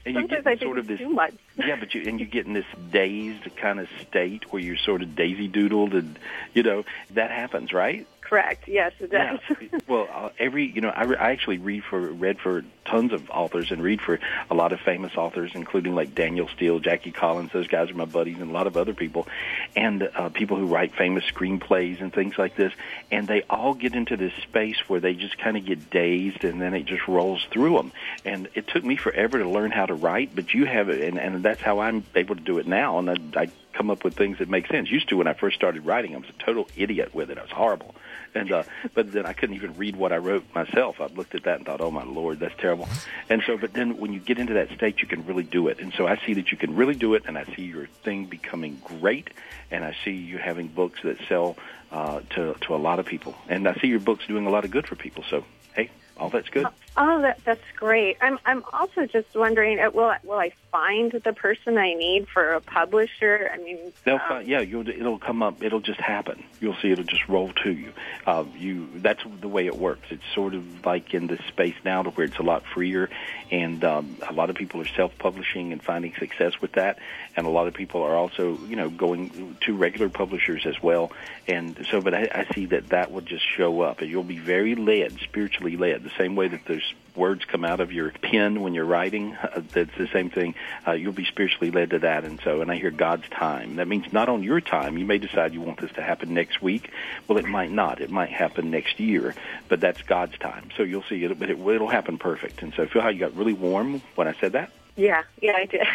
and 0.05 0.15
you 0.17 0.29
get 0.29 0.61
sort 0.61 0.79
of 0.79 0.87
this 0.87 0.99
too 0.99 1.09
much. 1.09 1.35
yeah, 1.57 1.77
but 1.79 1.95
you 1.95 2.03
and 2.07 2.21
you 2.21 2.27
get 2.27 2.47
in 2.47 2.53
this 2.53 2.67
dazed 2.91 3.45
kind 3.57 3.81
of 3.81 3.89
state 4.09 4.53
where 4.53 4.63
you're 4.63 4.77
sort 4.77 5.03
of 5.03 5.15
daisy 5.15 5.49
doodled, 5.49 5.95
and 5.95 6.19
you 6.55 6.63
know 6.63 6.85
that 7.11 7.31
happens, 7.31 7.73
right? 7.73 8.07
Correct. 8.25 8.67
Yes, 8.67 8.93
it 9.01 9.11
does. 9.11 9.39
Well, 9.87 10.09
uh, 10.11 10.31
every 10.39 10.67
you 10.67 10.81
know, 10.81 10.89
I, 10.89 11.05
re- 11.05 11.17
I 11.17 11.33
actually 11.33 11.59
read 11.59 11.85
for 11.85 12.01
read 12.01 12.39
for 12.41 12.65
tons 12.87 13.13
of 13.13 13.29
authors 13.29 13.71
and 13.71 13.83
read 13.83 14.01
for 14.01 14.19
a 14.51 14.55
lot 14.55 14.73
of 14.73 14.81
famous 14.81 15.15
authors, 15.17 15.53
including 15.55 15.95
like 15.95 16.15
Danielle 16.15 16.49
Steel, 16.49 16.79
Jackie 16.79 17.13
Collins. 17.13 17.53
Those 17.53 17.69
guys 17.69 17.91
are 17.91 17.95
my 17.95 18.07
buddies, 18.07 18.39
and 18.39 18.51
a 18.51 18.53
lot 18.53 18.67
of 18.67 18.79
other 18.79 18.95
people, 18.95 19.29
and 19.77 20.09
uh, 20.15 20.31
people 20.31 20.57
who 20.57 20.67
write 20.67 20.95
famous 20.95 21.25
screenplays 21.25 22.01
and 22.01 22.13
things 22.15 22.39
like 22.39 22.57
this. 22.57 22.73
And 23.11 23.29
they 23.29 23.43
all 23.43 23.75
get 23.75 23.95
into 23.95 24.17
this 24.17 24.33
space 24.43 24.79
where 24.89 25.01
they 25.01 25.13
just 25.15 25.37
kind 25.37 25.59
of 25.59 25.67
get 25.67 25.91
dazed, 25.91 26.45
and 26.45 26.63
then 26.63 26.73
it 26.73 26.87
just 26.87 27.07
rolls 27.07 27.45
through 27.51 27.77
them. 27.77 27.93
And 28.25 28.49
it 28.55 28.67
took 28.69 28.85
me 28.85 28.97
forever 28.97 29.39
to 29.39 29.49
learn 29.49 29.71
how 29.71 29.85
to 29.85 29.95
write, 29.95 30.35
but 30.35 30.55
you 30.55 30.65
have 30.65 30.89
it, 30.89 31.03
and, 31.03 31.19
and 31.19 31.43
that's 31.43 31.61
how 31.61 31.81
I'm 31.81 32.05
able 32.15 32.37
to 32.37 32.43
do 32.43 32.59
it 32.59 32.67
now. 32.67 32.99
And 33.01 33.11
I, 33.11 33.17
I 33.43 33.49
come 33.75 33.91
up 33.91 34.05
with 34.05 34.15
things 34.15 34.39
that 34.39 34.49
make 34.49 34.67
sense. 34.69 34.91
Used 34.91 35.09
to 35.09 35.17
when 35.17 35.27
I 35.27 35.35
first 35.35 35.57
started 35.57 35.85
writing, 35.85 36.15
I 36.15 36.19
was 36.19 36.29
a 36.29 36.45
total 36.45 36.69
idiot 36.77 37.15
with 37.15 37.31
it. 37.31 37.39
I 37.39 37.43
was 37.43 37.51
horrible, 37.51 37.95
and 38.35 38.51
uh, 38.51 38.63
but 38.95 39.13
then 39.13 39.27
I 39.27 39.33
couldn't 39.33 39.57
even 39.57 39.75
read 39.75 39.97
what 39.97 40.13
I 40.13 40.17
wrote 40.17 40.45
myself. 40.55 41.01
I 41.01 41.07
looked 41.07 41.35
at 41.35 41.45
that 41.45 41.57
and 41.57 41.67
thought, 41.67 41.81
"Oh 41.81 41.91
my 41.91 42.05
lord, 42.05 42.41
that's 42.41 42.55
terrible." 42.59 42.89
And 43.29 43.43
so, 43.47 43.59
but 43.59 43.73
then 43.73 43.99
when 43.99 44.13
you 44.13 44.21
get 44.21 44.39
into 44.39 44.55
that 44.55 44.71
state, 44.71 45.03
you 45.03 45.09
can 45.09 45.27
really 45.27 45.43
do 45.43 45.69
it. 45.69 45.79
And 45.81 45.93
so 45.93 46.07
I 46.07 46.17
see 46.25 46.35
that 46.35 46.51
you 46.51 46.57
can 46.57 46.77
really 46.77 46.95
do 46.95 47.15
it, 47.15 47.25
and 47.27 47.37
I 47.37 47.45
see 47.57 47.63
your 47.63 47.87
thing 48.05 48.27
becoming 48.27 48.81
great, 48.85 49.29
and 49.71 49.85
I 49.85 49.97
see 50.05 50.13
you 50.13 50.39
having 50.39 50.69
books 50.69 51.01
that 51.03 51.19
sell 51.29 51.57
uh, 51.91 52.21
to 52.31 52.55
to 52.63 52.75
a 52.75 52.79
lot 52.79 52.99
of 52.99 53.07
people, 53.07 53.35
and 53.49 53.69
I 53.69 53.75
see 53.75 53.89
your 53.89 54.01
books 54.01 54.27
doing 54.27 54.47
a 54.47 54.51
lot 54.51 54.65
of 54.65 54.71
good 54.71 54.87
for 54.87 54.97
people. 54.97 55.25
So 55.29 55.45
hey, 55.75 55.91
all 56.17 56.31
that's 56.31 56.49
good. 56.49 56.67
Oh, 56.97 57.23
that 57.23 57.41
that's 57.45 57.65
great. 57.77 58.19
I'm 58.21 58.39
I'm 58.45 58.63
also 58.73 59.07
just 59.07 59.35
wondering, 59.35 59.81
uh, 59.81 59.91
will 59.91 60.05
I- 60.05 60.21
will 60.23 60.39
I 60.39 60.53
find 60.71 61.13
the 61.13 61.33
person 61.33 61.79
I 61.79 61.95
need 61.95 62.29
for 62.29 62.53
a 62.53 62.61
publisher? 62.61 63.51
I 63.53 63.59
mean, 63.59 63.93
They'll 64.05 64.15
um, 64.15 64.21
find, 64.29 64.49
yeah, 64.49 64.61
you'll, 64.61 64.89
it'll 64.89 65.19
come 65.21 65.43
up. 65.43 65.63
It'll 65.63 65.81
just 65.81 66.01
happen. 66.01 66.45
You'll 66.61 66.77
see. 66.83 66.91
It'll 66.91 67.05
just 67.05 67.29
roll 67.29 67.53
to 67.63 67.71
you. 67.73 67.93
Uh, 68.27 68.45
you. 68.57 68.89
That's 68.97 69.23
the 69.41 69.49
way 69.49 69.67
it 69.67 69.77
works. 69.77 70.07
It's 70.11 70.23
sort 70.35 70.55
of 70.55 70.85
like 70.87 71.15
in 71.15 71.27
this 71.27 71.41
space 71.49 71.75
now, 71.85 72.03
to 72.03 72.11
where 72.11 72.27
it's 72.27 72.39
a 72.39 72.43
lot 72.43 72.65
freer, 72.73 73.11
and 73.51 73.85
um, 73.85 74.17
a 74.29 74.33
lot 74.33 74.51
of 74.51 74.57
people 74.57 74.81
are 74.81 74.89
self-publishing 74.97 75.73
and 75.73 75.83
finding 75.83 76.15
success 76.19 76.61
with 76.61 76.73
that. 76.73 76.99
And 77.37 77.47
a 77.47 77.51
lot 77.51 77.67
of 77.67 77.75
people 77.75 78.03
are 78.03 78.15
also, 78.15 78.57
you 78.69 78.77
know, 78.77 78.89
going 78.89 79.57
to 79.63 79.77
regular 79.77 80.09
publishers 80.09 80.65
as 80.67 80.81
well. 80.81 81.11
And 81.49 81.85
so, 81.91 82.01
but 82.01 82.15
I, 82.15 82.29
I 82.33 82.55
see 82.55 82.67
that 82.67 82.91
that 82.91 83.11
will 83.11 83.21
just 83.21 83.45
show 83.57 83.81
up, 83.81 84.01
and 84.01 84.09
you'll 84.11 84.23
be 84.23 84.39
very 84.39 84.77
led, 84.77 85.19
spiritually 85.21 85.77
led, 85.77 86.05
the 86.05 86.13
same 86.17 86.37
way 86.37 86.49
that 86.49 86.61
there's 86.67 86.84
words 87.17 87.45
come 87.45 87.65
out 87.65 87.79
of 87.79 87.93
your 87.93 88.11
pen 88.11 88.61
when 88.61 88.75
you're 88.75 88.85
writing. 88.85 89.35
Uh, 89.37 89.61
that's 89.73 89.97
the 89.97 90.09
same 90.09 90.31
thing. 90.31 90.55
Uh, 90.87 90.93
you'll 90.93 91.13
be 91.13 91.25
spiritually 91.25 91.71
led 91.71 91.91
to 91.91 92.01
that, 92.01 92.25
and 92.25 92.41
so, 92.43 92.61
and 92.61 92.71
I 92.71 92.77
hear 92.77 92.91
God's 92.91 93.29
time. 93.29 93.77
That 93.77 93.87
means 93.87 94.13
not 94.13 94.29
on 94.29 94.43
your 94.43 94.61
time. 94.61 94.99
You 94.99 95.05
may 95.07 95.19
decide 95.19 95.55
you 95.55 95.61
want 95.61 95.81
this 95.81 95.93
to 95.93 96.03
happen 96.03 96.35
next 96.35 96.61
week. 96.61 96.91
Well, 97.29 97.39
it 97.39 97.45
might 97.47 97.71
not. 97.71 98.01
It 98.01 98.11
might 98.11 98.31
happen 98.31 98.71
next 98.71 98.99
year, 98.99 99.35
but 99.69 99.81
that's 99.81 100.03
God's 100.03 100.37
time. 100.39 100.71
So 100.77 100.83
you'll 100.83 101.05
see 101.05 101.23
it, 101.25 101.39
but 101.39 101.51
it, 101.51 101.59
it'll 101.59 101.89
happen 101.89 102.19
perfect. 102.19 102.63
And 102.63 102.75
so, 102.75 102.87
feel 102.87 103.03
how 103.03 103.09
you 103.11 103.21
got 103.21 103.37
really 103.37 103.53
warm 103.53 104.03
when 104.17 104.27
I 104.27 104.35
said 104.41 104.53
that. 104.53 104.73
yeah, 104.97 105.23
yeah, 105.41 105.53
I 105.57 105.67
did. 105.67 105.87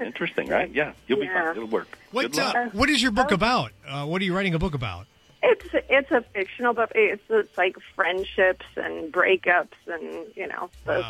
Interesting, 0.00 0.48
right? 0.48 0.70
Yeah, 0.72 0.92
you'll 1.06 1.20
be 1.20 1.28
fine. 1.28 1.50
It'll 1.56 1.66
work. 1.68 1.96
What 2.10 2.22
Good 2.32 2.36
luck. 2.36 2.54
uh, 2.56 2.68
What 2.70 2.90
is 2.90 3.00
your 3.02 3.12
book 3.12 3.30
about? 3.30 3.70
Uh, 3.86 4.04
what 4.06 4.20
are 4.20 4.24
you 4.24 4.34
writing 4.34 4.54
a 4.54 4.58
book 4.58 4.74
about? 4.74 5.06
It's 5.46 5.86
it's 5.88 6.10
a 6.10 6.20
fictional 6.22 6.74
book. 6.74 6.92
It's 6.94 7.22
it's 7.28 7.56
like 7.56 7.76
friendships 7.94 8.66
and 8.76 9.12
breakups 9.12 9.68
and 9.86 10.26
you 10.34 10.46
know, 10.48 10.70
the, 10.84 11.04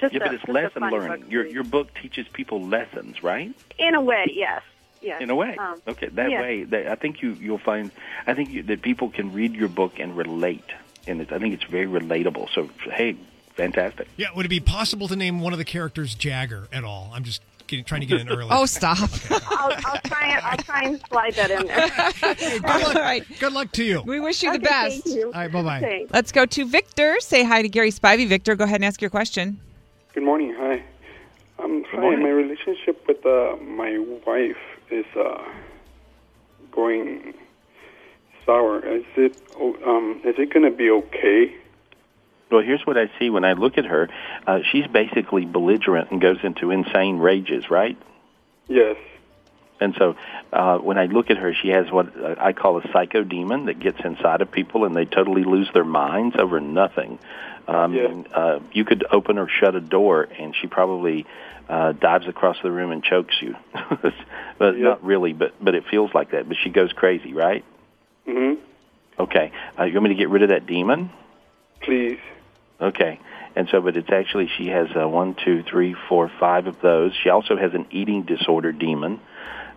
just 0.00 0.14
yeah, 0.14 0.20
a, 0.20 0.26
but 0.26 0.34
it's 0.34 0.48
lesson 0.48 0.82
fun 0.82 0.92
learning. 0.92 1.30
Your 1.30 1.46
your 1.46 1.64
book 1.64 1.88
teaches 1.94 2.26
people 2.28 2.62
lessons, 2.62 3.22
right? 3.22 3.54
In 3.78 3.94
a 3.94 4.00
way, 4.00 4.26
yes, 4.34 4.62
yes. 5.00 5.20
In 5.20 5.30
a 5.30 5.34
way, 5.34 5.56
Um, 5.56 5.80
okay. 5.88 6.08
That 6.08 6.30
yeah. 6.30 6.40
way, 6.40 6.64
that, 6.64 6.88
I 6.88 6.94
think 6.94 7.22
you 7.22 7.32
you'll 7.32 7.58
find. 7.58 7.90
I 8.26 8.34
think 8.34 8.50
you, 8.50 8.62
that 8.64 8.82
people 8.82 9.10
can 9.10 9.32
read 9.32 9.54
your 9.54 9.68
book 9.68 9.98
and 9.98 10.16
relate, 10.16 10.70
and 11.06 11.20
it's, 11.20 11.32
I 11.32 11.38
think 11.38 11.54
it's 11.54 11.64
very 11.64 11.86
relatable. 11.86 12.48
So, 12.54 12.68
hey, 12.92 13.16
fantastic. 13.54 14.08
Yeah, 14.16 14.28
would 14.34 14.46
it 14.46 14.50
be 14.50 14.60
possible 14.60 15.08
to 15.08 15.16
name 15.16 15.40
one 15.40 15.52
of 15.52 15.58
the 15.58 15.64
characters 15.64 16.14
Jagger 16.14 16.68
at 16.72 16.84
all? 16.84 17.10
I'm 17.14 17.24
just 17.24 17.42
getting, 17.70 17.84
trying 17.84 18.00
to 18.00 18.06
get 18.06 18.20
in 18.20 18.28
early. 18.28 18.48
Oh, 18.50 18.66
stop. 18.66 18.98
I'll, 19.30 19.72
I'll 19.84 20.00
try. 20.02 20.38
I'll 20.42 20.58
try 20.58 20.82
and 20.84 21.00
slide 21.08 21.34
that 21.34 21.50
in 21.50 21.66
there. 21.66 22.70
All 22.70 22.94
right. 22.94 23.24
Good 23.38 23.52
luck 23.52 23.72
to 23.72 23.84
you. 23.84 24.02
We 24.02 24.20
wish 24.20 24.42
you 24.42 24.52
the 24.52 24.58
best. 24.58 25.04
thank 25.04 25.16
you. 25.16 25.26
All 25.26 25.40
right, 25.40 25.52
bye-bye. 25.52 26.06
Let's 26.12 26.32
go 26.32 26.44
to 26.46 26.66
Victor. 26.66 27.16
Say 27.20 27.44
hi 27.44 27.62
to 27.62 27.68
Gary 27.68 27.90
Spivey. 27.90 28.28
Victor, 28.28 28.56
go 28.56 28.64
ahead 28.64 28.76
and 28.76 28.84
ask 28.84 29.00
your 29.00 29.10
question. 29.10 29.60
Good 30.12 30.24
morning. 30.24 30.54
Hi. 30.58 30.82
Um, 31.58 31.84
hi. 31.90 32.00
morning. 32.00 32.22
My 32.22 32.30
relationship 32.30 33.06
with 33.06 33.24
uh, 33.24 33.56
my 33.62 33.98
wife 34.26 34.56
is 34.90 35.06
uh, 35.16 35.42
going 36.72 37.34
sour. 38.44 38.84
Is 38.84 39.04
it 39.16 39.40
um, 39.86 40.20
is 40.24 40.34
it 40.38 40.52
going 40.52 40.70
to 40.70 40.76
be 40.76 40.90
okay? 40.90 41.54
Well, 42.50 42.62
here's 42.62 42.84
what 42.84 42.98
I 42.98 43.10
see 43.18 43.30
when 43.30 43.44
I 43.44 43.52
look 43.52 43.78
at 43.78 43.84
her. 43.84 44.08
Uh, 44.46 44.60
she's 44.70 44.86
basically 44.86 45.44
belligerent 45.46 46.10
and 46.10 46.20
goes 46.20 46.38
into 46.42 46.70
insane 46.70 47.18
rages, 47.18 47.70
right? 47.70 47.96
Yes. 48.68 48.96
And 49.80 49.94
so 49.96 50.16
uh, 50.52 50.78
when 50.78 50.98
I 50.98 51.06
look 51.06 51.30
at 51.30 51.38
her, 51.38 51.54
she 51.54 51.68
has 51.68 51.90
what 51.90 52.14
uh, 52.16 52.34
I 52.38 52.52
call 52.52 52.78
a 52.78 52.92
psycho 52.92 53.24
demon 53.24 53.66
that 53.66 53.80
gets 53.80 53.98
inside 54.04 54.42
of 54.42 54.50
people 54.50 54.84
and 54.84 54.94
they 54.94 55.06
totally 55.06 55.44
lose 55.44 55.70
their 55.72 55.84
minds 55.84 56.36
over 56.38 56.60
nothing. 56.60 57.18
Um, 57.66 57.96
and, 57.96 58.28
uh, 58.32 58.60
you 58.72 58.84
could 58.84 59.04
open 59.10 59.38
or 59.38 59.48
shut 59.48 59.74
a 59.74 59.80
door 59.80 60.28
and 60.38 60.54
she 60.54 60.66
probably 60.66 61.24
uh, 61.68 61.92
dives 61.92 62.26
across 62.26 62.56
the 62.62 62.70
room 62.70 62.90
and 62.90 63.02
chokes 63.02 63.40
you. 63.40 63.56
but 64.58 64.76
not 64.76 65.04
really, 65.04 65.32
but, 65.32 65.54
but 65.64 65.74
it 65.74 65.84
feels 65.90 66.12
like 66.12 66.32
that. 66.32 66.48
But 66.48 66.58
she 66.62 66.68
goes 66.70 66.92
crazy, 66.92 67.32
right? 67.32 67.64
hmm 68.26 68.54
Okay. 69.18 69.52
Uh, 69.78 69.84
you 69.84 69.94
want 69.94 70.04
me 70.04 70.08
to 70.10 70.14
get 70.14 70.30
rid 70.30 70.42
of 70.42 70.48
that 70.48 70.66
demon? 70.66 71.10
Please. 71.80 72.18
Okay. 72.80 73.20
And 73.56 73.68
so, 73.70 73.80
but 73.80 73.96
it's 73.96 74.10
actually, 74.10 74.48
she 74.56 74.68
has 74.68 74.88
uh, 74.94 75.08
one, 75.08 75.34
two, 75.34 75.62
three, 75.64 75.94
four, 76.08 76.30
five 76.40 76.66
of 76.66 76.80
those. 76.80 77.12
She 77.22 77.28
also 77.28 77.56
has 77.56 77.74
an 77.74 77.86
eating 77.90 78.22
disorder 78.22 78.72
demon. 78.72 79.20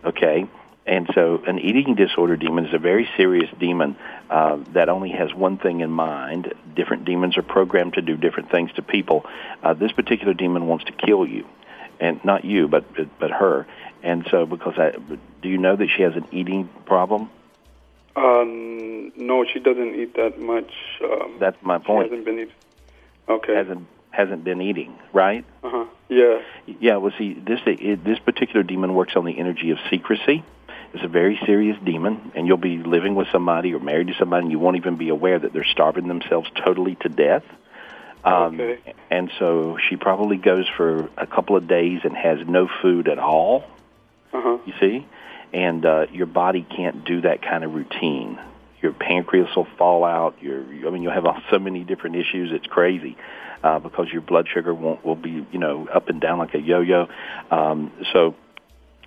Okay. 0.04 0.48
And 0.86 1.08
so, 1.14 1.42
an 1.46 1.58
eating 1.58 1.94
disorder 1.94 2.36
demon 2.36 2.66
is 2.66 2.74
a 2.74 2.78
very 2.78 3.08
serious 3.16 3.50
demon 3.58 3.96
uh, 4.28 4.58
that 4.74 4.90
only 4.90 5.10
has 5.10 5.32
one 5.32 5.56
thing 5.56 5.80
in 5.80 5.90
mind. 5.90 6.52
Different 6.76 7.06
demons 7.06 7.38
are 7.38 7.42
programmed 7.42 7.94
to 7.94 8.02
do 8.02 8.16
different 8.18 8.50
things 8.50 8.70
to 8.74 8.82
people. 8.82 9.24
Uh, 9.62 9.72
this 9.72 9.92
particular 9.92 10.34
demon 10.34 10.66
wants 10.66 10.84
to 10.84 10.92
kill 10.92 11.26
you, 11.26 11.46
and 12.00 12.22
not 12.22 12.44
you, 12.44 12.68
but 12.68 12.84
but 13.18 13.30
her. 13.30 13.66
And 14.02 14.26
so, 14.30 14.44
because 14.44 14.74
I, 14.76 14.90
do 15.40 15.48
you 15.48 15.56
know 15.56 15.74
that 15.74 15.88
she 15.88 16.02
has 16.02 16.16
an 16.16 16.26
eating 16.32 16.68
problem? 16.84 17.30
Um, 18.14 19.10
no, 19.16 19.46
she 19.50 19.60
doesn't 19.60 19.94
eat 19.94 20.14
that 20.16 20.38
much. 20.38 20.70
Um, 21.02 21.38
That's 21.40 21.56
my 21.62 21.78
she 21.78 21.84
point. 21.84 22.10
hasn't 22.10 22.26
been 22.26 22.40
eating. 22.40 22.54
Okay. 23.28 23.54
Hasn't 23.54 23.86
hasn't 24.10 24.44
been 24.44 24.60
eating, 24.60 24.96
right? 25.12 25.44
Uh 25.62 25.70
huh. 25.70 25.84
Yeah. 26.08 26.40
Yeah, 26.66 26.96
well, 26.98 27.12
see, 27.18 27.34
this 27.34 27.60
it, 27.66 28.04
this 28.04 28.18
particular 28.18 28.62
demon 28.62 28.94
works 28.94 29.14
on 29.16 29.24
the 29.24 29.38
energy 29.38 29.70
of 29.70 29.78
secrecy. 29.90 30.44
It's 30.92 31.02
a 31.02 31.08
very 31.08 31.40
serious 31.44 31.76
demon, 31.84 32.30
and 32.36 32.46
you'll 32.46 32.56
be 32.56 32.76
living 32.78 33.16
with 33.16 33.26
somebody 33.32 33.74
or 33.74 33.80
married 33.80 34.06
to 34.08 34.14
somebody, 34.14 34.44
and 34.44 34.52
you 34.52 34.60
won't 34.60 34.76
even 34.76 34.96
be 34.96 35.08
aware 35.08 35.38
that 35.38 35.52
they're 35.52 35.64
starving 35.64 36.06
themselves 36.06 36.48
totally 36.64 36.94
to 37.00 37.08
death. 37.08 37.42
Um, 38.22 38.60
Okay. 38.60 38.94
And 39.10 39.30
so 39.38 39.76
she 39.88 39.96
probably 39.96 40.36
goes 40.36 40.66
for 40.76 41.08
a 41.16 41.26
couple 41.26 41.56
of 41.56 41.66
days 41.66 42.00
and 42.04 42.16
has 42.16 42.38
no 42.46 42.68
food 42.82 43.08
at 43.08 43.18
all. 43.18 43.64
Uh 44.32 44.40
huh. 44.42 44.58
You 44.66 44.72
see, 44.80 45.06
and 45.52 45.84
uh, 45.84 46.06
your 46.12 46.26
body 46.26 46.64
can't 46.76 47.04
do 47.04 47.22
that 47.22 47.42
kind 47.42 47.64
of 47.64 47.74
routine. 47.74 48.38
Your 48.84 48.92
pancreas 48.92 49.48
will 49.56 49.66
fall 49.78 50.04
out. 50.04 50.34
Your, 50.42 50.60
I 50.60 50.90
mean, 50.90 51.02
you'll 51.02 51.14
have 51.14 51.24
so 51.50 51.58
many 51.58 51.84
different 51.84 52.16
issues. 52.16 52.50
It's 52.52 52.66
crazy 52.66 53.16
uh, 53.62 53.78
because 53.78 54.08
your 54.12 54.20
blood 54.20 54.46
sugar 54.52 54.74
won't 54.74 55.02
will 55.02 55.16
be, 55.16 55.46
you 55.50 55.58
know, 55.58 55.88
up 55.88 56.10
and 56.10 56.20
down 56.20 56.38
like 56.38 56.52
a 56.52 56.60
yo-yo. 56.60 57.08
Um, 57.50 57.90
so 58.12 58.34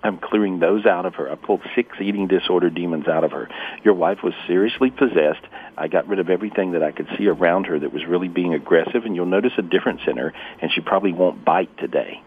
I'm 0.02 0.18
clearing 0.18 0.58
those 0.58 0.84
out 0.84 1.06
of 1.06 1.14
her. 1.14 1.30
I 1.30 1.36
pulled 1.36 1.60
six 1.76 1.96
eating 2.00 2.26
disorder 2.26 2.70
demons 2.70 3.06
out 3.06 3.22
of 3.22 3.30
her. 3.30 3.48
Your 3.84 3.94
wife 3.94 4.18
was 4.24 4.34
seriously 4.48 4.90
possessed. 4.90 5.46
I 5.76 5.86
got 5.86 6.08
rid 6.08 6.18
of 6.18 6.28
everything 6.28 6.72
that 6.72 6.82
I 6.82 6.90
could 6.90 7.06
see 7.16 7.28
around 7.28 7.66
her 7.66 7.78
that 7.78 7.92
was 7.92 8.04
really 8.04 8.26
being 8.26 8.54
aggressive, 8.54 9.04
and 9.04 9.14
you'll 9.14 9.26
notice 9.26 9.52
a 9.58 9.62
difference 9.62 10.00
in 10.08 10.16
her, 10.16 10.34
and 10.60 10.72
she 10.72 10.80
probably 10.80 11.12
won't 11.12 11.44
bite 11.44 11.78
today. 11.78 12.20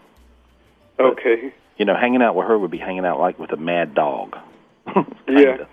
Okay. 0.98 1.54
You 1.76 1.84
know, 1.84 1.98
hanging 1.98 2.22
out 2.22 2.34
with 2.34 2.48
her 2.48 2.58
would 2.58 2.72
be 2.72 2.78
hanging 2.78 3.04
out 3.04 3.20
like 3.20 3.38
with 3.40 3.52
a 3.52 3.58
mad 3.58 3.94
dog. 3.94 4.38
Yeah. 5.28 5.66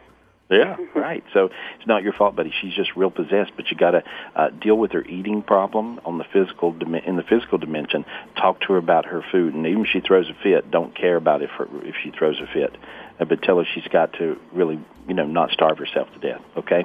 Yeah, 0.51 0.77
right. 0.95 1.23
So 1.33 1.47
it's 1.79 1.87
not 1.87 2.03
your 2.03 2.13
fault, 2.13 2.37
buddy. 2.37 2.53
She's 2.61 2.75
just 2.75 2.91
real 2.97 3.11
possessed. 3.11 3.53
But 3.57 3.71
you 3.71 3.77
got 3.77 3.93
to 3.93 4.03
uh, 4.35 4.51
deal 4.51 4.77
with 4.77 4.93
her 4.93 5.05
eating 5.05 5.43
problem 5.43 6.01
on 6.05 6.19
the 6.19 6.25
physical 6.33 6.73
dim- 6.73 6.95
in 6.95 7.17
the 7.17 7.23
physical 7.23 7.59
dimension. 7.59 8.05
Talk 8.37 8.61
to 8.63 8.73
her 8.73 8.79
about 8.79 9.07
her 9.07 9.23
food, 9.31 9.55
and 9.55 9.67
even 9.67 9.83
if 9.83 9.89
she 9.93 10.01
throws 10.01 10.29
a 10.31 10.43
fit, 10.43 10.71
don't 10.71 10.97
care 10.97 11.17
about 11.17 11.43
if 11.43 11.51
her, 11.51 11.67
if 11.83 11.97
she 12.03 12.11
throws 12.11 12.41
a 12.41 12.47
fit. 12.53 12.77
Uh, 13.21 13.25
but 13.25 13.43
tell 13.43 13.59
her 13.59 13.65
she's 13.75 13.89
got 13.89 14.13
to 14.15 14.37
really, 14.53 14.81
you 15.07 15.15
know, 15.15 15.27
not 15.27 15.51
starve 15.51 15.79
herself 15.79 16.09
to 16.15 16.19
death. 16.21 16.41
Okay. 16.57 16.85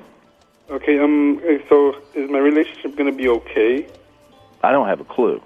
Okay. 0.70 1.00
Um. 1.00 1.40
So 1.70 1.94
is 2.16 2.30
my 2.30 2.40
relationship 2.40 2.98
going 2.98 3.12
to 3.12 3.18
be 3.18 3.28
okay? 3.28 3.88
I 4.62 4.72
don't 4.72 4.88
have 4.88 5.00
a 5.00 5.06
clue. 5.06 5.42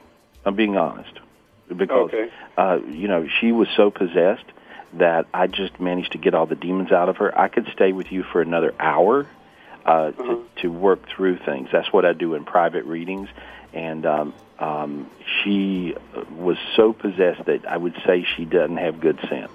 I'm 0.45 0.56
being 0.56 0.77
honest 0.77 1.19
because 1.67 2.10
Okay. 2.13 2.27
uh, 2.58 2.77
you 2.88 3.08
know 3.08 3.27
she 3.41 3.51
was 3.51 3.67
so 3.75 3.91
possessed 3.91 4.45
that 4.93 5.28
I 5.34 5.47
just 5.47 5.80
managed 5.80 6.13
to 6.13 6.17
get 6.17 6.34
all 6.34 6.45
the 6.45 6.56
demons 6.56 6.91
out 6.91 7.10
of 7.10 7.17
her. 7.17 7.38
I 7.38 7.47
could 7.47 7.67
stay 7.73 7.91
with 7.91 8.12
you 8.12 8.23
for 8.23 8.41
another 8.41 8.73
hour 8.80 9.28
uh, 9.86 10.12
to 10.12 10.45
to 10.62 10.67
work 10.67 11.08
through 11.10 11.38
things. 11.38 11.69
That's 11.71 11.91
what 11.91 12.06
I 12.06 12.13
do 12.13 12.36
in 12.36 12.45
private 12.45 12.86
readings, 12.86 13.30
and 13.73 14.06
um, 14.06 14.34
um, 14.60 15.10
she 15.43 15.95
was 16.32 16.58
so 16.76 16.93
possessed 16.93 17.45
that 17.45 17.65
I 17.67 17.78
would 17.78 17.95
say 18.06 18.26
she 18.36 18.45
doesn't 18.45 18.78
have 18.78 19.00
good 19.00 19.19
sense. 19.30 19.52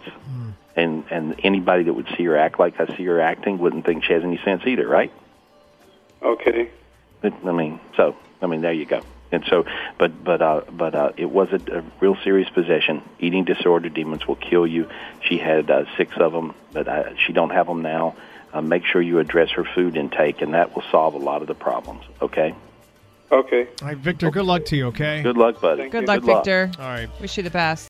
And 0.75 1.05
and 1.11 1.35
anybody 1.43 1.85
that 1.85 1.93
would 1.93 2.09
see 2.17 2.25
her 2.25 2.37
act 2.37 2.59
like 2.59 2.81
I 2.81 2.97
see 2.97 3.05
her 3.05 3.21
acting 3.21 3.59
wouldn't 3.59 3.85
think 3.85 4.05
she 4.05 4.15
has 4.15 4.23
any 4.23 4.39
sense 4.39 4.63
either, 4.67 4.89
right? 4.89 5.13
Okay. 6.23 6.71
It, 7.23 7.35
I 7.45 7.53
mean, 7.53 7.79
so 7.97 8.17
I 8.41 8.47
mean, 8.47 8.63
there 8.63 8.73
you 8.73 8.87
go. 8.87 9.03
And 9.33 9.45
so, 9.49 9.65
but 9.99 10.23
but 10.23 10.43
uh, 10.43 10.61
but 10.71 10.95
uh, 10.95 11.13
it 11.17 11.31
was 11.31 11.49
a, 11.53 11.79
a 11.79 11.83
real 12.01 12.17
serious 12.23 12.51
possession. 12.51 13.03
Eating 13.19 13.45
disorder 13.45 13.89
demons 13.89 14.29
will 14.29 14.37
kill 14.37 14.67
you. 14.67 14.89
She 15.23 15.39
had 15.39 15.71
uh, 15.71 15.85
six 15.97 16.15
of 16.19 16.33
them, 16.33 16.55
but 16.73 16.87
uh, 16.87 17.17
she 17.17 17.33
don't 17.33 17.51
have 17.51 17.67
them 17.67 17.81
now. 17.81 18.15
Uh, 18.53 18.61
make 18.61 18.85
sure 18.85 19.01
you 19.01 19.19
address 19.19 19.49
her 19.51 19.65
food 19.65 19.97
intake, 19.97 20.43
and 20.43 20.53
that 20.53 20.75
will 20.75 20.85
solve 20.91 21.15
a 21.15 21.19
lot 21.19 21.41
of 21.41 21.49
the 21.49 21.55
problems. 21.55 22.05
Okay. 22.21 22.55
Okay. 23.31 23.67
All 23.81 23.89
right, 23.89 23.97
Victor. 23.97 24.31
Good 24.31 24.45
luck 24.45 24.67
to 24.67 24.77
you. 24.77 24.89
Okay. 24.89 25.23
Good 25.23 25.39
luck, 25.39 25.59
buddy. 25.63 25.89
Good 25.89 26.07
luck, 26.07 26.23
Victor. 26.23 26.71
All 26.79 26.85
right. 26.85 27.09
Wish 27.19 27.39
you 27.39 27.43
the 27.43 27.51
best. 27.51 27.89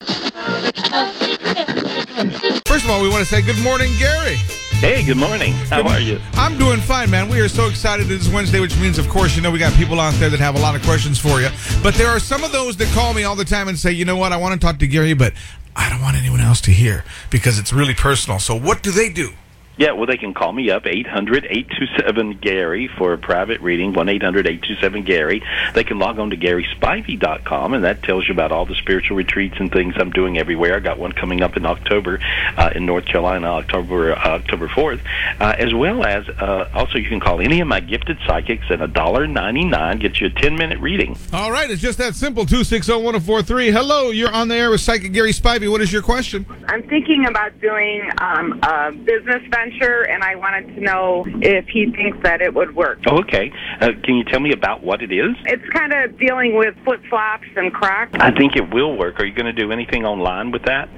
First 2.69 2.85
of 2.85 2.91
all, 2.91 3.03
we 3.03 3.09
want 3.09 3.27
to 3.27 3.35
say 3.35 3.43
good 3.43 3.61
morning, 3.65 3.91
Gary. 3.99 4.37
Hey, 4.83 5.05
good 5.05 5.16
morning. 5.16 5.53
How 5.71 5.87
are 5.87 6.01
you? 6.01 6.21
I'm 6.33 6.59
doing 6.59 6.81
fine, 6.81 7.09
man. 7.09 7.29
We 7.29 7.38
are 7.38 7.49
so 7.49 7.68
excited 7.68 8.11
it 8.11 8.21
is 8.21 8.29
Wednesday, 8.29 8.59
which 8.59 8.77
means, 8.81 8.99
of 8.99 9.09
course, 9.09 9.37
you 9.37 9.40
know, 9.40 9.53
we 9.53 9.61
got 9.61 9.73
people 9.75 10.01
out 10.01 10.12
there 10.14 10.29
that 10.29 10.40
have 10.40 10.57
a 10.57 10.59
lot 10.59 10.75
of 10.75 10.83
questions 10.83 11.21
for 11.21 11.40
you. 11.40 11.51
But 11.85 11.95
there 11.95 12.09
are 12.09 12.18
some 12.18 12.42
of 12.42 12.51
those 12.51 12.77
that 12.79 12.92
call 12.92 13.14
me 13.14 13.23
all 13.23 13.37
the 13.37 13.45
time 13.45 13.68
and 13.68 13.79
say, 13.79 13.92
you 13.92 14.05
know 14.05 14.16
what, 14.16 14.33
I 14.33 14.38
want 14.38 14.61
to 14.61 14.66
talk 14.66 14.81
to 14.81 14.88
Gary, 14.88 15.14
but 15.14 15.35
I 15.77 15.88
don't 15.88 16.01
want 16.01 16.16
anyone 16.16 16.40
else 16.40 16.61
to 16.62 16.73
hear 16.73 17.05
because 17.31 17.61
it's 17.61 17.73
really 17.73 17.95
personal. 17.95 18.40
So 18.40 18.57
what 18.57 18.83
do 18.83 18.90
they 18.90 19.09
do? 19.09 19.31
Yeah, 19.79 19.93
well, 19.93 20.07
they 20.07 20.19
can 20.19 20.35
call 20.35 20.53
me 20.53 20.71
up, 20.71 20.85
800-827-GARY 20.85 22.89
for 22.99 23.15
a 23.15 23.19
private 23.19 23.63
reading, 23.63 23.95
1-800-827-GARY. 23.95 25.43
They 25.73 25.85
can 25.85 25.99
log 25.99 26.19
on 26.19 26.29
to 26.29 26.37
GarySpivey.com, 26.37 27.73
and 27.73 27.85
that 27.85 28.03
tells 28.03 28.29
you 28.29 28.35
about 28.35 28.53
all 28.53 28.67
the 28.67 28.75
spiritual 28.75 29.17
retreats 29.17 29.55
and 29.59 29.73
things 29.73 29.95
I'm 29.97 30.11
doing 30.11 30.37
everywhere. 30.37 30.77
I 30.77 30.81
got 30.81 30.99
one 30.99 31.13
coming 31.13 31.43
up 31.43 31.57
in 31.57 31.65
October 31.65 32.19
uh, 32.59 32.73
in 32.75 32.85
North 32.85 33.07
Carolina, 33.07 33.47
October 33.47 34.13
uh, 34.13 34.41
October 34.43 34.69
4th, 34.69 35.01
uh, 35.41 35.55
as 35.59 35.73
well 35.73 36.05
as 36.05 36.29
uh, 36.29 36.69
also 36.75 36.99
you 36.99 37.09
can 37.09 37.21
call 37.21 37.41
any 37.41 37.61
of 37.61 37.69
my 37.69 37.81
gifted 37.81 38.19
psychics 38.27 38.67
at 38.69 38.81
$1.99, 38.81 40.01
get 40.01 40.21
you 40.21 40.27
a 40.27 40.31
10-minute 40.31 40.81
reading. 40.81 41.17
All 41.33 41.51
right, 41.51 41.71
it's 41.71 41.81
just 41.81 41.97
that 41.97 42.15
simple. 42.15 42.45
260-1043. 42.45 43.73
Hello, 43.73 44.11
you're 44.11 44.33
on 44.33 44.49
the 44.49 44.55
air 44.55 44.71
with 44.71 44.83
Psychic 44.83 45.15
Gary 45.15 45.33
Spivey. 45.33 45.71
What 45.71 45.81
is 45.81 45.91
your 45.91 46.03
question? 46.03 46.45
I'm 46.69 46.83
thinking 46.89 47.25
about 47.27 47.59
doing 47.61 48.03
um, 48.19 48.61
a 48.63 48.93
business 48.93 49.43
venture, 49.62 50.03
and 50.03 50.22
I 50.22 50.35
wanted 50.37 50.75
to 50.75 50.81
know 50.81 51.25
if 51.40 51.66
he 51.68 51.90
thinks 51.90 52.18
that 52.22 52.40
it 52.40 52.55
would 52.55 52.75
work. 52.75 52.98
Oh, 53.07 53.20
okay. 53.20 53.53
Uh, 53.81 53.90
can 54.03 54.16
you 54.16 54.25
tell 54.25 54.40
me 54.40 54.53
about 54.53 54.83
what 54.83 55.03
it 55.03 55.12
is? 55.12 55.37
It's 55.46 55.68
kind 55.70 55.92
of 55.92 56.18
dealing 56.18 56.57
with 56.57 56.75
flip 56.85 57.01
flops 57.09 57.46
and 57.57 57.72
Crocs. 57.72 58.12
I 58.14 58.31
think 58.33 58.57
it 58.57 58.72
will 58.72 58.96
work. 58.96 59.20
Are 59.20 59.25
you 59.27 59.35
going 59.35 59.46
to 59.46 59.53
do 59.53 59.72
anything 59.72 60.05
online 60.05 60.51
with 60.51 60.62
that? 60.64 60.88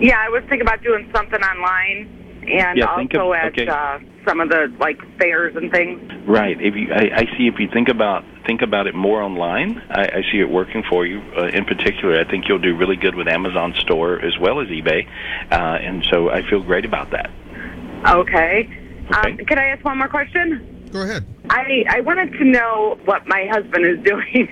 Yeah, 0.00 0.18
I 0.18 0.28
was 0.28 0.42
thinking 0.48 0.62
about 0.62 0.82
doing 0.82 1.10
something 1.14 1.40
online, 1.42 2.42
and 2.48 2.78
Yeah, 2.78 2.86
also 2.86 3.32
of- 3.32 3.36
at 3.36 3.52
okay. 3.52 3.66
uh, 3.68 3.98
some 4.26 4.40
of 4.40 4.48
the 4.48 4.72
like 4.80 4.98
fairs 5.18 5.54
and 5.54 5.70
things. 5.70 6.00
Right. 6.26 6.56
If 6.60 6.74
you, 6.74 6.92
I, 6.92 7.10
I 7.14 7.36
see. 7.36 7.46
If 7.46 7.58
you 7.58 7.68
think 7.72 7.88
about 7.88 8.24
think 8.46 8.62
about 8.62 8.86
it 8.86 8.94
more 8.94 9.20
online, 9.22 9.82
I, 9.90 10.02
I 10.04 10.22
see 10.32 10.40
it 10.40 10.48
working 10.50 10.82
for 10.88 11.04
you. 11.06 11.20
Uh, 11.36 11.48
in 11.48 11.64
particular, 11.66 12.18
I 12.18 12.24
think 12.24 12.48
you'll 12.48 12.58
do 12.58 12.74
really 12.76 12.96
good 12.96 13.14
with 13.14 13.28
Amazon 13.28 13.74
Store 13.80 14.18
as 14.20 14.38
well 14.38 14.60
as 14.60 14.68
eBay, 14.68 15.06
uh, 15.50 15.54
and 15.54 16.04
so 16.10 16.30
I 16.30 16.42
feel 16.48 16.62
great 16.62 16.86
about 16.86 17.10
that. 17.10 17.30
Okay. 18.06 18.68
Um, 19.14 19.36
could 19.46 19.58
I 19.58 19.66
ask 19.66 19.84
one 19.84 19.98
more 19.98 20.08
question? 20.08 20.88
Go 20.92 21.02
ahead. 21.02 21.24
I 21.50 21.84
I 21.88 22.00
wanted 22.00 22.32
to 22.38 22.44
know 22.44 22.98
what 23.04 23.26
my 23.26 23.46
husband 23.50 23.84
is 23.86 23.98
doing. 24.04 24.48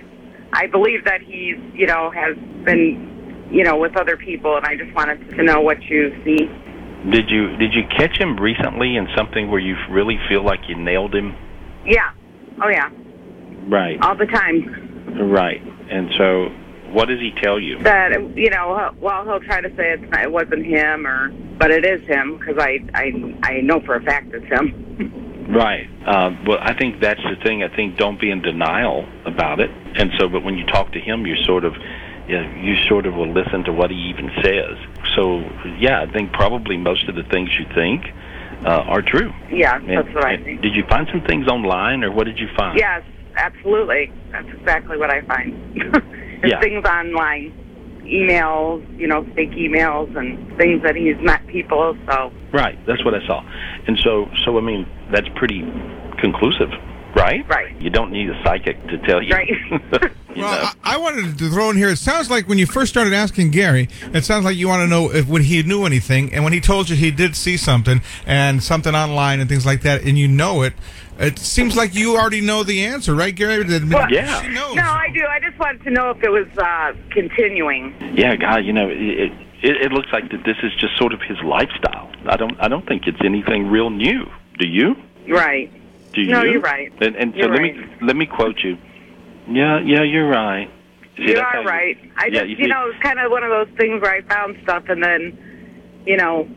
I 0.53 0.67
believe 0.67 1.05
that 1.05 1.23
he's, 1.23 1.57
you 1.73 1.87
know, 1.87 2.11
has 2.11 2.37
been, 2.65 3.49
you 3.51 3.65
know, 3.65 3.79
with 3.79 3.97
other 3.97 4.17
people, 4.17 4.57
and 4.57 4.67
I 4.67 4.77
just 4.77 4.95
wanted 4.95 5.31
to 5.31 5.43
know 5.43 5.61
what 5.61 5.83
you 5.83 6.11
see. 6.25 6.49
Did 7.11 7.31
you 7.31 7.57
did 7.57 7.73
you 7.75 7.83
catch 7.97 8.17
him 8.19 8.38
recently 8.38 8.97
in 8.97 9.09
something 9.17 9.51
where 9.51 9.61
you 9.61 9.75
really 9.91 10.19
feel 10.29 10.45
like 10.45 10.61
you 10.69 10.77
nailed 10.77 11.15
him? 11.15 11.35
Yeah. 11.85 12.12
Oh 12.62 12.69
yeah. 12.69 12.91
Right. 13.69 13.99
All 14.03 14.17
the 14.17 14.27
time. 14.27 15.31
Right. 15.31 15.61
And 15.91 16.11
so, 16.17 16.49
what 16.92 17.09
does 17.09 17.20
he 17.20 17.33
tell 17.42 17.59
you? 17.59 17.83
That 17.83 18.12
you 18.37 18.50
know, 18.50 18.94
well, 19.00 19.24
he'll 19.24 19.40
try 19.40 19.61
to 19.61 19.68
say 19.76 19.92
it's 19.92 20.11
not, 20.11 20.22
it 20.22 20.33
wasn't 20.33 20.66
him, 20.66 21.07
or 21.07 21.31
but 21.59 21.70
it 21.70 21.85
is 21.85 22.07
him 22.07 22.38
because 22.38 22.57
I 22.59 22.78
I 22.94 23.12
I 23.42 23.61
know 23.61 23.81
for 23.81 23.96
a 23.96 24.02
fact 24.02 24.33
it's 24.33 24.46
him. 24.46 25.48
Right. 25.52 25.88
Uh, 26.07 26.31
well, 26.46 26.59
I 26.61 26.72
think 26.74 27.00
that's 27.00 27.20
the 27.22 27.37
thing. 27.42 27.62
I 27.62 27.74
think 27.74 27.96
don't 27.98 28.20
be 28.20 28.31
in 28.31 28.42
denial 28.42 29.07
about 29.26 29.61
it. 29.61 29.70
And 29.96 30.11
so, 30.18 30.28
but 30.28 30.42
when 30.44 30.57
you 30.57 30.64
talk 30.66 30.92
to 30.92 31.00
him, 31.00 31.26
you're 31.26 31.42
sort 31.44 31.64
of, 31.64 31.74
you, 32.26 32.40
know, 32.40 32.55
you 32.55 32.76
sort 32.88 33.07
of 33.07 33.14
will 33.14 33.31
listen 33.31 33.64
to 33.64 33.72
what 33.72 33.90
he 33.90 33.96
even 33.96 34.31
says. 34.42 34.78
So, 35.14 35.40
yeah, 35.78 36.00
I 36.00 36.11
think 36.11 36.33
probably 36.33 36.76
most 36.78 37.09
of 37.09 37.16
the 37.16 37.24
things 37.24 37.50
you 37.59 37.66
think 37.74 38.07
uh, 38.64 38.85
are 38.87 39.02
true. 39.02 39.33
Yeah, 39.50 39.76
And- 39.76 39.90
that's 39.90 40.14
what 40.14 40.24
I 40.24 40.37
think. 40.38 40.62
Did 40.62 40.74
you 40.74 40.85
find 40.88 41.07
some 41.11 41.22
things 41.22 41.48
online, 41.48 42.02
or 42.05 42.12
what 42.12 42.24
did 42.24 42.38
you 42.38 42.48
find? 42.57 42.78
Yes, 42.78 43.02
absolutely. 43.37 44.11
That's 44.31 44.48
exactly 44.48 44.96
what 44.96 45.11
I 45.11 45.20
find. 45.22 45.52
There's 46.42 46.52
Yeah. 46.55 46.61
things 46.61 46.85
online, 46.85 47.52
emails, 48.05 48.83
you 48.98 49.07
know, 49.07 49.24
fake 49.37 49.52
emails 49.52 50.14
and 50.16 50.37
things 50.59 50.83
that 50.83 50.96
he's 50.96 51.16
met 51.22 51.46
people. 51.46 51.96
So 52.09 52.33
Right. 52.52 52.76
That's 52.87 53.05
what 53.05 53.14
I 53.14 53.24
saw. 53.26 53.42
And 53.87 53.96
so, 53.98 54.28
so 54.44 54.59
I 54.59 54.61
mean, 54.61 54.87
that's 55.11 55.28
pretty 55.37 55.64
conclusive, 56.18 56.70
right? 57.14 57.46
Right. 57.48 57.81
You 57.81 57.90
don't 57.90 58.11
need 58.12 58.31
a 58.31 58.42
psychic 58.44 58.83
to 58.88 58.98
tell 58.98 59.22
you. 59.22 59.35
Right. 59.35 59.48
you 60.35 60.42
Well. 60.42 60.72
I, 60.85 60.94
I 60.94 60.96
wanted 60.98 61.38
to 61.38 61.51
throw 61.51 61.70
in 61.70 61.77
here. 61.77 61.88
It 61.90 61.98
sounds 61.98 62.31
like 62.31 62.48
when 62.48 62.59
you 62.59 62.66
first 62.66 62.90
started 62.90 63.12
asking 63.12 63.51
Gary, 63.51 63.88
it 64.12 64.25
sounds 64.25 64.44
like 64.44 64.57
you 64.57 64.68
want 64.68 64.81
to 64.83 64.87
know 64.88 65.11
if 65.12 65.27
when 65.29 65.42
he 65.42 65.62
knew 65.62 65.85
anything, 65.85 66.33
and 66.33 66.44
when 66.44 66.53
he 66.53 66.61
told 66.61 66.88
you 66.88 66.96
he 66.96 67.11
did 67.11 67.37
see 67.37 67.57
something 67.57 68.01
and 68.27 68.62
something 68.62 68.94
online 68.94 69.40
and 69.40 69.48
things 69.48 69.66
like 69.66 69.83
that, 69.83 70.03
and 70.03 70.18
you 70.18 70.29
know 70.29 70.62
it. 70.62 70.75
It 71.18 71.38
seems 71.38 71.77
like 71.77 71.94
you 71.94 72.16
already 72.16 72.40
know 72.40 72.62
the 72.64 72.85
answer, 72.87 73.14
right, 73.14 73.35
Gary? 73.35 73.62
That- 73.64 73.85
Well, 73.85 74.09
She 74.42 74.48
knows. 74.48 74.75
No, 74.75 74.83
I 74.83 75.09
do. 75.14 75.25
I 75.27 75.38
just 75.40 75.59
wanted 75.59 75.85
to 75.85 75.90
know 75.90 76.11
if 76.11 76.22
it 76.22 76.31
was 76.31 76.48
uh, 76.59 76.94
continuing. 77.11 77.94
Yeah, 78.16 78.35
God, 78.37 78.64
you 78.64 78.72
know, 78.72 78.88
it, 78.88 78.96
it 78.98 79.33
it 79.62 79.92
looks 79.92 80.09
like 80.12 80.31
that 80.31 80.42
this 80.44 80.57
is 80.62 80.72
just 80.81 80.96
sort 80.98 81.12
of 81.12 81.20
his 81.20 81.38
lifestyle. 81.44 82.11
I 82.27 82.37
don't 82.37 82.59
I 82.61 82.68
don't 82.68 82.87
think 82.87 83.07
it's 83.07 83.20
anything 83.25 83.68
real 83.68 83.90
new. 83.90 84.25
Do 84.59 84.66
you? 84.66 84.96
Right. 85.29 85.70
Do 86.14 86.20
you? 86.20 86.31
No, 86.31 86.42
you're 86.42 86.61
right. 86.61 86.92
And, 87.01 87.16
and 87.16 87.33
so 87.33 87.38
You're 87.38 87.53
let 87.53 87.62
me 87.62 87.75
let 88.03 88.16
me 88.16 88.27
quote 88.27 88.59
you. 88.62 88.77
Yeah, 89.48 89.81
yeah, 89.81 90.03
you're 90.03 90.29
right. 90.29 90.70
See, 91.16 91.31
you 91.31 91.38
are 91.38 91.64
right. 91.64 91.96
I 92.16 92.27
yeah, 92.27 92.40
just, 92.40 92.51
you 92.51 92.57
you, 92.59 92.68
know, 92.68 92.88
it's 92.88 93.03
kind 93.03 93.18
of 93.18 93.31
one 93.31 93.42
of 93.42 93.51
those 93.51 93.77
things 93.77 94.01
where 94.01 94.12
I 94.14 94.22
found 94.22 94.57
stuff 94.62 94.85
and 94.88 95.03
then, 95.03 96.03
you 96.07 96.16
know, 96.16 96.48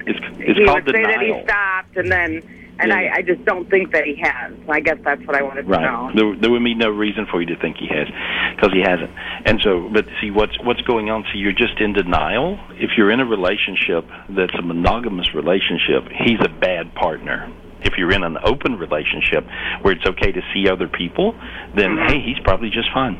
It's 0.00 0.18
it's 0.38 0.58
he 0.58 0.64
called 0.66 0.84
would 0.84 0.94
say 0.94 1.02
that 1.02 1.20
he 1.20 1.40
stopped 1.44 1.96
and 1.96 2.10
then, 2.12 2.42
and 2.78 2.88
Yeah. 2.90 2.96
I, 2.96 3.16
I 3.16 3.22
just 3.22 3.44
don't 3.44 3.70
think 3.70 3.92
that 3.92 4.04
he 4.04 4.16
has. 4.16 4.52
I 4.68 4.80
guess 4.80 4.98
that's 5.04 5.24
what 5.26 5.36
I 5.36 5.42
wanted 5.42 5.62
to 5.62 5.68
know. 5.68 5.78
Right. 5.78 6.16
There, 6.16 6.36
there 6.36 6.50
would 6.50 6.64
be 6.64 6.74
no 6.74 6.90
reason 6.90 7.26
for 7.30 7.40
you 7.40 7.46
to 7.54 7.56
think 7.60 7.76
he 7.78 7.86
has, 7.88 8.08
because 8.56 8.72
he 8.72 8.80
hasn't. 8.80 9.12
And 9.46 9.60
so, 9.62 9.88
but 9.92 10.06
see, 10.20 10.30
what's 10.30 10.58
what's 10.62 10.82
going 10.82 11.08
on? 11.08 11.24
See, 11.32 11.38
you're 11.38 11.52
just 11.52 11.80
in 11.80 11.92
denial. 11.92 12.58
If 12.72 12.98
you're 12.98 13.10
in 13.10 13.20
a 13.20 13.26
relationship 13.26 14.04
that's 14.28 14.54
a 14.58 14.62
monogamous 14.62 15.34
relationship, 15.34 16.08
he's 16.12 16.40
a 16.40 16.48
bad 16.48 16.94
partner. 16.94 17.50
If 17.84 17.94
you're 17.98 18.12
in 18.12 18.24
an 18.24 18.38
open 18.44 18.76
relationship 18.78 19.44
where 19.82 19.94
it's 19.94 20.06
okay 20.06 20.32
to 20.32 20.40
see 20.52 20.68
other 20.68 20.88
people, 20.88 21.34
then 21.76 21.90
Mm-hmm. 21.96 22.08
hey, 22.08 22.20
he's 22.20 22.38
probably 22.44 22.70
just 22.70 22.88
fine. 22.92 23.16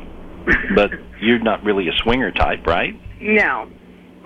but 0.75 0.91
you're 1.21 1.39
not 1.39 1.63
really 1.63 1.87
a 1.87 1.93
swinger 2.03 2.31
type, 2.31 2.65
right? 2.67 2.93
No, 3.21 3.67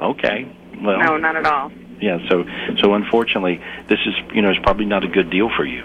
Okay. 0.01 0.45
Well, 0.81 0.97
no, 0.99 1.17
not 1.17 1.35
at 1.35 1.45
all. 1.45 1.71
yeah. 2.01 2.17
So, 2.29 2.43
so 2.81 2.93
unfortunately, 2.93 3.59
this 3.89 3.99
is 4.05 4.13
you 4.33 4.41
know 4.41 4.49
it's 4.49 4.59
probably 4.63 4.85
not 4.85 5.03
a 5.03 5.07
good 5.09 5.29
deal 5.29 5.49
for 5.55 5.65
you, 5.65 5.83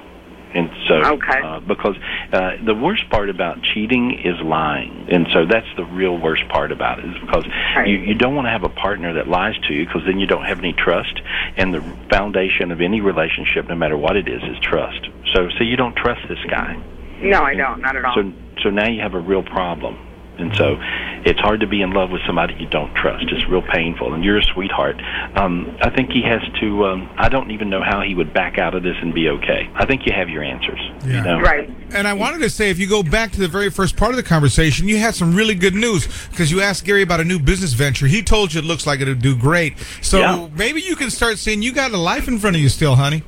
and 0.55 0.71
so 0.89 0.95
Okay. 1.15 1.41
uh, 1.43 1.61
because 1.61 1.97
uh, 2.33 2.53
the 2.65 2.75
worst 2.75 3.09
part 3.11 3.29
about 3.29 3.63
cheating 3.63 4.19
is 4.25 4.41
lying, 4.43 5.07
and 5.11 5.27
so 5.33 5.45
that's 5.47 5.67
the 5.77 5.85
real 5.85 6.17
worst 6.19 6.49
part 6.49 6.73
about 6.73 6.99
it 7.01 7.07
is 7.07 7.17
because 7.21 7.45
you 7.87 7.97
you 7.99 8.15
don't 8.15 8.35
want 8.35 8.47
to 8.47 8.51
have 8.51 8.65
a 8.65 8.69
partner 8.69 9.13
that 9.15 9.29
lies 9.29 9.55
to 9.69 9.75
you 9.75 9.85
because 9.87 10.03
then 10.07 10.19
you 10.19 10.27
don't 10.27 10.45
have 10.45 10.59
any 10.59 10.73
trust, 10.73 11.21
and 11.57 11.75
the 11.75 11.83
foundation 12.11 12.71
of 12.71 12.81
any 12.81 13.01
relationship, 13.01 13.69
no 13.69 13.75
matter 13.75 13.97
what 13.97 14.17
it 14.17 14.29
is, 14.29 14.43
is 14.43 14.59
trust. 14.63 15.09
So, 15.35 15.49
so 15.59 15.65
you 15.65 15.77
don't 15.77 15.97
trust 15.97 16.21
this 16.29 16.39
guy. 16.49 16.77
No, 17.21 17.43
I 17.43 17.55
don't. 17.55 17.81
Not 17.81 17.97
at 17.97 18.05
all. 18.05 18.15
So, 18.15 18.33
so 18.63 18.71
now 18.71 18.89
you 18.89 19.01
have 19.01 19.15
a 19.15 19.21
real 19.21 19.43
problem. 19.43 19.99
And 20.39 20.55
so 20.57 20.77
it's 21.25 21.39
hard 21.41 21.61
to 21.61 21.67
be 21.67 21.81
in 21.81 21.93
love 21.93 22.11
with 22.11 22.23
somebody 22.27 22.55
you 22.55 22.67
don't 22.67 22.93
trust. 22.95 23.27
It's 23.31 23.47
real 23.49 23.63
painful. 23.63 24.15
And 24.15 24.25
you're 24.25 24.39
a 24.39 24.43
sweetheart. 24.43 25.01
Um, 25.37 25.77
I 25.81 25.91
think 25.91 26.11
he 26.11 26.23
has 26.23 26.43
to, 26.61 26.87
um, 26.87 27.09
I 27.17 27.29
don't 27.29 27.51
even 27.53 27.71
know 27.71 27.83
how 27.83 28.01
he 28.03 28.15
would 28.15 28.33
back 28.35 28.59
out 28.59 28.75
of 28.75 28.83
this 28.83 28.97
and 29.01 29.15
be 29.15 29.29
okay. 29.29 29.71
I 29.75 29.87
think 29.87 30.07
you 30.07 30.13
have 30.13 30.29
your 30.29 30.43
answers. 30.43 30.81
You 31.05 31.21
know? 31.23 31.41
Right. 31.41 31.71
And 31.93 32.09
I 32.09 32.13
wanted 32.15 32.39
to 32.41 32.51
say, 32.51 32.71
if 32.71 32.79
you 32.79 32.89
go 32.89 33.03
back 33.03 33.31
to 33.33 33.41
the 33.41 33.49
very 33.49 33.71
first 33.71 33.97
part 33.97 34.11
of 34.11 34.17
the 34.17 34.23
conversation, 34.25 34.89
you 34.89 34.99
had 34.99 35.15
some 35.15 35.35
really 35.35 35.55
good 35.55 35.75
news 35.75 36.09
because 36.31 36.51
you 36.51 36.61
asked 36.61 36.85
Gary 36.85 37.03
about 37.03 37.21
a 37.21 37.25
new 37.25 37.39
business 37.39 37.73
venture. 37.73 38.07
He 38.07 38.23
told 38.23 38.53
you 38.53 38.61
it 38.61 38.65
looks 38.65 38.87
like 38.87 39.01
it'll 39.01 39.15
do 39.15 39.37
great. 39.37 39.75
So 40.03 40.19
Yeah. 40.19 40.49
maybe 40.57 40.81
you 40.81 40.97
can 40.97 41.11
start 41.11 41.39
seeing 41.39 41.63
you 41.63 41.73
got 41.73 41.93
a 41.93 41.97
life 41.97 42.27
in 42.27 42.39
front 42.39 42.57
of 42.57 42.63
you 42.63 42.69
still, 42.69 42.97
honey. 42.97 43.23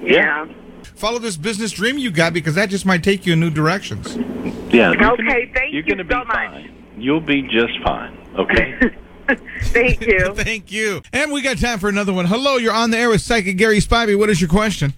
Yeah. 0.00 0.46
Follow 0.84 1.18
this 1.18 1.36
business 1.36 1.72
dream 1.72 1.98
you 1.98 2.10
got 2.10 2.32
because 2.32 2.54
that 2.54 2.68
just 2.70 2.86
might 2.86 3.02
take 3.02 3.26
you 3.26 3.32
in 3.34 3.40
new 3.40 3.50
directions. 3.50 4.16
Yeah. 4.72 4.90
Okay, 4.90 4.96
gonna- 5.00 5.24
thank 5.54 5.72
you're 5.72 5.82
you 5.82 5.82
gonna 5.82 6.02
so 6.04 6.08
be 6.08 6.14
much. 6.14 6.26
fine. 6.26 6.74
You'll 6.96 7.20
be 7.20 7.42
just 7.42 7.78
fine. 7.84 8.16
Okay? 8.38 8.78
Thank 9.62 10.00
you. 10.02 10.34
Thank 10.34 10.70
you. 10.72 11.00
And 11.12 11.32
we 11.32 11.42
got 11.42 11.56
time 11.58 11.78
for 11.78 11.88
another 11.88 12.12
one. 12.12 12.26
Hello, 12.26 12.56
you're 12.56 12.72
on 12.72 12.90
the 12.90 12.98
air 12.98 13.08
with 13.08 13.20
Psychic 13.22 13.56
Gary 13.56 13.78
Spivey. 13.78 14.18
What 14.18 14.28
is 14.30 14.40
your 14.40 14.50
question? 14.50 14.92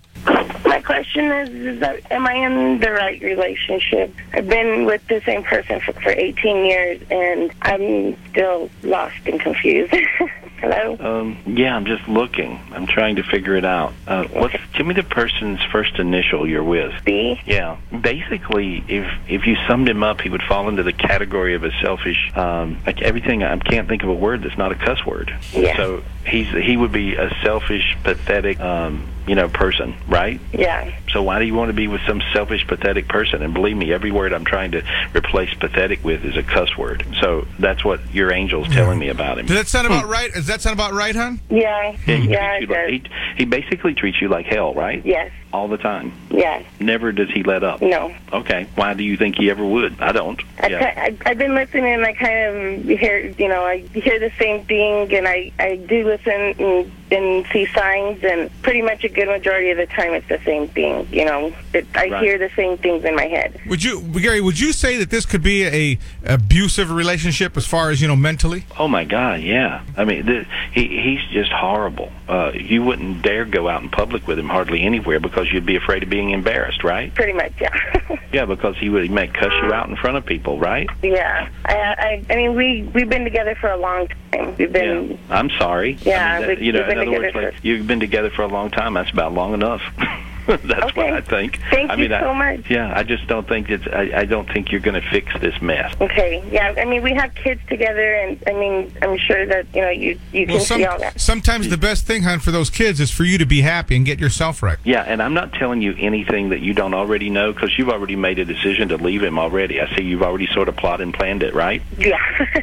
My 0.64 0.80
question 0.80 1.30
is, 1.30 1.48
is 1.50 1.80
that, 1.80 2.10
am 2.10 2.26
I 2.26 2.34
in 2.34 2.80
the 2.80 2.90
right 2.90 3.20
relationship? 3.22 4.12
I've 4.32 4.48
been 4.48 4.86
with 4.86 5.06
the 5.08 5.20
same 5.24 5.44
person 5.44 5.78
for, 5.80 5.92
for 6.00 6.10
18 6.10 6.64
years, 6.64 7.00
and 7.10 7.52
I'm 7.62 8.16
still 8.30 8.70
lost 8.82 9.14
and 9.26 9.38
confused. 9.40 9.94
Hello? 10.64 10.96
Um, 11.20 11.36
yeah, 11.44 11.76
I'm 11.76 11.84
just 11.84 12.08
looking. 12.08 12.58
I'm 12.72 12.86
trying 12.86 13.16
to 13.16 13.22
figure 13.22 13.54
it 13.54 13.66
out. 13.66 13.92
Uh, 14.06 14.24
what's, 14.32 14.56
give 14.72 14.86
me 14.86 14.94
the 14.94 15.02
person's 15.02 15.62
first 15.70 15.98
initial 15.98 16.48
you're 16.48 16.64
with. 16.64 16.94
B. 17.04 17.38
Yeah. 17.44 17.76
Basically, 18.00 18.82
if 18.88 19.06
if 19.28 19.46
you 19.46 19.56
summed 19.68 19.90
him 19.90 20.02
up, 20.02 20.22
he 20.22 20.30
would 20.30 20.42
fall 20.42 20.70
into 20.70 20.82
the 20.82 20.94
category 20.94 21.54
of 21.54 21.64
a 21.64 21.70
selfish. 21.82 22.32
Um, 22.34 22.80
like 22.86 23.02
everything, 23.02 23.42
I 23.42 23.58
can't 23.58 23.88
think 23.88 24.04
of 24.04 24.08
a 24.08 24.14
word 24.14 24.42
that's 24.42 24.56
not 24.56 24.72
a 24.72 24.74
cuss 24.74 25.04
word. 25.04 25.36
Yeah. 25.52 25.76
So 25.76 26.02
he's 26.26 26.48
he 26.48 26.78
would 26.78 26.92
be 26.92 27.14
a 27.14 27.28
selfish, 27.42 27.98
pathetic, 28.02 28.58
um, 28.58 29.06
you 29.26 29.34
know, 29.34 29.48
person, 29.48 29.94
right? 30.08 30.40
Yeah. 30.52 30.96
So 31.10 31.22
why 31.22 31.38
do 31.38 31.44
you 31.44 31.54
want 31.54 31.68
to 31.70 31.72
be 31.74 31.88
with 31.88 32.00
some 32.06 32.22
selfish, 32.32 32.66
pathetic 32.66 33.08
person? 33.08 33.42
And 33.42 33.54
believe 33.54 33.76
me, 33.76 33.92
every 33.92 34.10
word 34.10 34.32
I'm 34.32 34.44
trying 34.44 34.72
to 34.72 34.82
replace 35.14 35.52
pathetic 35.54 36.04
with 36.04 36.24
is 36.24 36.36
a 36.36 36.42
cuss 36.42 36.76
word. 36.76 37.06
So 37.20 37.46
that's 37.58 37.84
what 37.84 38.00
your 38.14 38.32
angel's 38.32 38.68
telling 38.68 38.98
me 38.98 39.08
about 39.08 39.38
him. 39.38 39.46
Does 39.46 39.56
that 39.56 39.68
sound 39.68 39.86
about 39.86 40.08
right? 40.08 40.32
Does 40.32 40.46
that 40.46 40.60
sound 40.60 40.74
about 40.74 40.92
right, 40.92 41.14
hon? 41.14 41.40
Yeah. 41.50 41.96
Yeah, 42.06 42.16
he, 42.16 42.28
Yeah, 42.28 42.58
treats 42.58 42.70
you 42.70 42.74
like, 42.74 42.88
he, 42.88 43.10
he 43.38 43.44
basically 43.44 43.94
treats 43.94 44.20
you 44.20 44.28
like 44.28 44.46
hell, 44.46 44.74
right? 44.74 45.04
Yes. 45.04 45.30
All 45.54 45.68
the 45.68 45.76
time. 45.78 46.12
Yes. 46.30 46.64
Never 46.80 47.12
does 47.12 47.30
he 47.30 47.44
let 47.44 47.62
up. 47.62 47.80
No. 47.80 48.12
Okay. 48.32 48.66
Why 48.74 48.94
do 48.94 49.04
you 49.04 49.16
think 49.16 49.36
he 49.36 49.50
ever 49.50 49.64
would? 49.64 50.00
I 50.00 50.10
don't. 50.10 50.42
I, 50.60 50.66
Yeah. 50.66 50.92
I, 50.96 51.16
I've 51.30 51.38
been 51.38 51.54
listening, 51.54 51.84
and 51.84 52.04
I 52.04 52.12
kind 52.12 52.80
of 52.90 52.98
hear, 52.98 53.18
you 53.38 53.46
know, 53.48 53.62
I 53.64 53.78
hear 53.78 54.18
the 54.18 54.32
same 54.36 54.64
thing, 54.64 55.14
and 55.14 55.28
I, 55.28 55.52
I 55.60 55.76
do 55.76 56.04
listen 56.04 56.32
and, 56.32 56.90
and 57.12 57.46
see 57.52 57.66
signs, 57.66 58.24
and 58.24 58.50
pretty 58.62 58.82
much 58.82 59.04
a 59.04 59.08
good 59.08 59.28
majority 59.28 59.70
of 59.70 59.76
the 59.76 59.86
time 59.86 60.12
it's 60.14 60.26
the 60.28 60.40
same 60.44 60.66
thing. 60.66 61.06
You 61.12 61.24
know, 61.24 61.54
it, 61.72 61.86
I 61.94 62.08
Right. 62.08 62.22
hear 62.24 62.36
the 62.36 62.50
same 62.56 62.76
things 62.78 63.04
in 63.04 63.14
my 63.14 63.26
head. 63.26 63.60
Would 63.68 63.84
you, 63.84 64.00
Gary? 64.00 64.40
Would 64.40 64.58
you 64.58 64.72
say 64.72 64.96
that 64.96 65.10
this 65.10 65.24
could 65.24 65.42
be 65.42 65.64
a 65.66 65.98
abusive 66.24 66.90
relationship 66.90 67.56
as 67.56 67.64
far 67.66 67.90
as 67.90 68.02
you 68.02 68.08
know 68.08 68.16
mentally? 68.16 68.64
Oh 68.78 68.88
my 68.88 69.04
God, 69.04 69.40
yeah. 69.40 69.82
I 69.96 70.04
mean, 70.04 70.26
th- 70.26 70.46
he 70.72 70.88
he's 71.00 71.24
just 71.32 71.52
horrible. 71.52 72.10
Uh, 72.28 72.50
you 72.54 72.82
wouldn't 72.82 73.22
dare 73.22 73.44
go 73.44 73.68
out 73.68 73.82
in 73.82 73.88
public 73.90 74.26
with 74.26 74.38
him 74.38 74.48
hardly 74.48 74.82
anywhere 74.82 75.20
because 75.20 75.43
you'd 75.52 75.66
be 75.66 75.76
afraid 75.76 76.02
of 76.02 76.10
being 76.10 76.30
embarrassed, 76.30 76.84
right? 76.84 77.14
Pretty 77.14 77.32
much, 77.32 77.52
yeah. 77.60 77.70
Yeah, 78.34 78.46
because 78.46 78.76
he 78.78 78.88
would 78.88 79.04
he 79.04 79.08
might 79.08 79.32
cuss 79.32 79.52
you 79.62 79.72
out 79.72 79.88
in 79.88 79.94
front 79.94 80.16
of 80.16 80.26
people, 80.26 80.58
right? 80.58 80.90
yeah. 81.04 81.48
I, 81.66 81.74
I, 81.76 82.24
I 82.32 82.34
mean, 82.36 82.56
we 82.56 82.82
we've 82.92 83.08
been 83.08 83.22
together 83.22 83.54
for 83.54 83.70
a 83.70 83.76
long 83.76 84.08
time. 84.32 84.56
We've 84.56 84.72
been. 84.72 85.20
I'm 85.30 85.50
sorry. 85.50 85.98
Yeah, 86.02 86.34
I 86.34 86.38
mean, 86.40 86.48
that- 86.48 86.58
we- 86.58 86.66
you 86.66 86.72
know, 86.72 86.80
we've 86.80 86.88
been 86.88 86.98
in 86.98 87.08
other 87.14 87.20
words, 87.22 87.34
like, 87.36 87.54
you've 87.62 87.86
been 87.86 88.00
together 88.00 88.30
for 88.30 88.42
a 88.42 88.48
long 88.48 88.70
time. 88.72 88.94
That's 88.94 89.10
about 89.12 89.34
long 89.34 89.54
enough. 89.54 89.82
That's 90.64 90.94
what 90.96 91.12
I 91.12 91.20
think. 91.20 91.60
Thank 91.70 91.90
I 91.90 91.94
you 91.94 92.02
mean, 92.02 92.12
I, 92.12 92.20
so 92.20 92.34
much. 92.34 92.70
Yeah, 92.70 92.92
I 92.96 93.02
just 93.02 93.26
don't 93.26 93.46
think 93.48 93.70
it's. 93.70 93.86
I, 93.86 94.10
I 94.20 94.24
don't 94.24 94.46
think 94.50 94.70
you're 94.72 94.80
going 94.80 95.00
to 95.00 95.08
fix 95.10 95.32
this 95.40 95.60
mess. 95.62 95.94
Okay, 96.00 96.42
yeah. 96.50 96.74
I 96.76 96.84
mean, 96.84 97.02
we 97.02 97.12
have 97.14 97.34
kids 97.34 97.60
together, 97.68 98.14
and 98.14 98.42
I 98.46 98.52
mean, 98.52 98.92
I'm 99.02 99.16
sure 99.18 99.46
that 99.46 99.66
you 99.74 99.80
know 99.80 99.90
you 99.90 100.18
you 100.32 100.46
Well, 100.46 100.56
can 100.58 100.66
some, 100.66 100.78
see 100.80 100.86
all 100.86 100.98
that. 100.98 101.20
sometimes 101.20 101.68
the 101.68 101.76
best 101.78 102.06
thing, 102.06 102.22
hon, 102.22 102.40
for 102.40 102.50
those 102.50 102.70
kids 102.70 103.00
is 103.00 103.10
for 103.10 103.24
you 103.24 103.38
to 103.38 103.46
be 103.46 103.60
happy 103.62 103.96
and 103.96 104.04
get 104.04 104.18
yourself 104.18 104.62
right. 104.62 104.78
Yeah, 104.84 105.02
and 105.02 105.22
I'm 105.22 105.34
not 105.34 105.52
telling 105.54 105.80
you 105.82 105.94
anything 105.98 106.50
that 106.50 106.60
you 106.60 106.74
don't 106.74 106.94
already 106.94 107.30
know 107.30 107.52
because 107.52 107.76
you've 107.78 107.88
already 107.90 108.16
made 108.16 108.38
a 108.38 108.44
decision 108.44 108.88
to 108.88 108.96
leave 108.96 109.22
him 109.22 109.38
already. 109.38 109.80
I 109.80 109.94
see 109.96 110.02
you've 110.02 110.22
already 110.22 110.46
sort 110.48 110.68
of 110.68 110.76
plotted 110.76 111.04
and 111.04 111.14
planned 111.14 111.42
it, 111.42 111.54
right? 111.54 111.82
Yeah, 111.98 112.18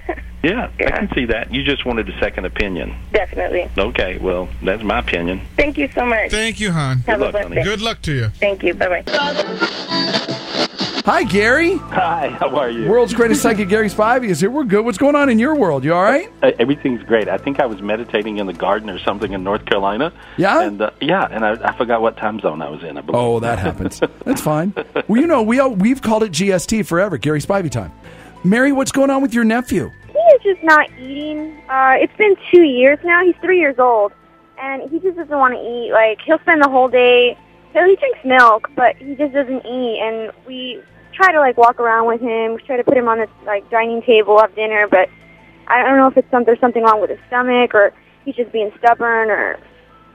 Yeah, 0.43 0.71
I 0.80 0.91
can 0.91 1.10
see 1.13 1.25
that. 1.25 1.54
You 1.54 1.63
just 1.63 1.86
wanted 1.86 2.10
a 2.10 2.19
second 2.19 2.45
opinion. 2.45 2.95
definitely. 3.13 3.69
Okay, 3.77 4.17
well, 4.17 4.49
that's 4.63 4.82
my 4.84 4.99
opinion. 4.99 5.41
Thank 5.56 5.77
you 5.77 5.88
so 5.93 6.06
much. 6.06 6.32
Thank 6.32 6.60
you, 6.60 6.71
hon. 6.71 6.97
Have 6.99 7.06
Good 7.06 7.13
a 7.15 7.17
luck, 7.19 7.32
blessed 7.34 7.47
honey. 7.49 7.63
Good 7.63 7.82
luck 7.82 8.01
to 8.04 8.12
you. 8.13 8.30
Thank 8.30 8.63
you. 8.63 8.73
Bye 8.73 9.04
bye. 9.04 9.67
Hi, 11.04 11.23
Gary. 11.23 11.77
Hi, 11.77 12.30
how 12.30 12.56
are 12.56 12.69
you? 12.69 12.88
World's 12.88 13.13
greatest 13.15 13.41
psychic, 13.41 13.69
Gary 13.69 13.89
Spivey, 13.89 14.30
is 14.30 14.39
here. 14.39 14.51
We're 14.51 14.63
good. 14.65 14.86
What's 14.86 14.99
going 14.99 15.15
on 15.15 15.30
in 15.30 15.39
your 15.39 15.56
world? 15.56 15.84
You 15.84 15.95
all 15.95 16.04
right? 16.04 16.32
Uh, 16.43 16.51
everything's 16.60 17.01
great. 17.04 17.27
I 17.27 17.38
think 17.39 17.60
I 17.60 17.65
was 17.65 17.82
meditating 17.82 18.38
in 18.38 18.45
the 18.45 18.54
garden 18.54 18.88
or 18.88 18.99
something 18.99 19.34
in 19.34 19.43
North 19.43 19.65
Carolina. 19.65 20.13
Yeah? 20.38 20.62
And 20.62 20.80
uh, 20.80 20.91
yeah, 21.01 21.27
and 21.32 21.43
I, 21.43 21.54
I 21.69 21.75
forgot 21.75 22.01
what 22.04 22.17
time 22.17 22.39
zone 22.39 22.62
I 22.62 22.69
was 22.69 22.84
in. 22.84 22.97
I 22.97 23.01
believe. 23.01 23.19
Oh, 23.19 23.39
that 23.39 23.58
happens. 23.58 23.99
That's 24.25 24.41
fine. 24.41 24.73
Well, 25.08 25.19
you 25.19 25.25
know, 25.27 25.41
we 25.41 25.60
all, 25.60 25.73
we've 25.73 26.01
called 26.04 26.21
it 26.21 26.32
GST 26.34 26.86
forever, 26.86 27.17
Gary 27.17 27.41
Spivey 27.41 27.71
time. 27.71 27.91
Mary, 28.43 28.71
what's 28.71 28.91
going 28.91 29.10
on 29.10 29.23
with 29.23 29.34
your 29.34 29.43
nephew? 29.43 29.91
Is 30.36 30.44
just 30.44 30.63
not 30.63 30.89
eating. 30.98 31.62
Uh, 31.70 31.96
it's 32.00 32.15
been 32.17 32.36
two 32.54 32.62
years 32.63 33.00
now. 33.04 33.24
He's 33.24 33.36
three 33.41 33.60
years 33.60 33.78
old, 33.80 34.13
and 34.62 34.89
he 34.89 35.00
just 35.00 35.17
doesn't 35.17 35.38
want 35.38 35.54
to 35.54 35.60
eat. 35.60 35.91
Like 35.91 36.20
he'll 36.26 36.39
spend 36.39 36.62
the 36.63 36.70
whole 36.70 36.88
day. 36.88 37.38
He'll, 37.74 37.86
he 37.86 37.98
drinks 37.98 38.20
milk, 38.24 38.70
but 38.76 38.96
he 38.96 39.15
just 39.15 39.34
doesn't 39.34 39.65
eat. 39.65 40.00
And 40.02 40.32
we 40.48 40.82
try 41.13 41.34
to 41.34 41.39
like 41.39 41.58
walk 41.58 41.80
around 41.82 42.08
with 42.08 42.22
him. 42.22 42.54
We 42.54 42.62
try 42.62 42.78
to 42.78 42.84
put 42.84 42.96
him 42.96 43.10
on 43.10 43.20
this 43.20 43.30
like 43.46 43.70
dining 43.70 44.02
table 44.04 44.39
have 44.39 44.56
dinner, 44.56 44.88
but 44.89 45.10
I 45.67 45.84
don't 45.84 45.98
know 45.98 46.08
if 46.08 46.15
it's 46.15 46.30
some 46.32 46.46
there's 46.46 46.60
something 46.60 46.84
wrong 46.84 47.02
with 47.02 47.10
his 47.10 47.20
stomach 47.28 47.76
or 47.76 47.94
he's 48.24 48.36
just 48.36 48.52
being 48.52 48.72
stubborn 48.78 49.30
or. 49.30 49.60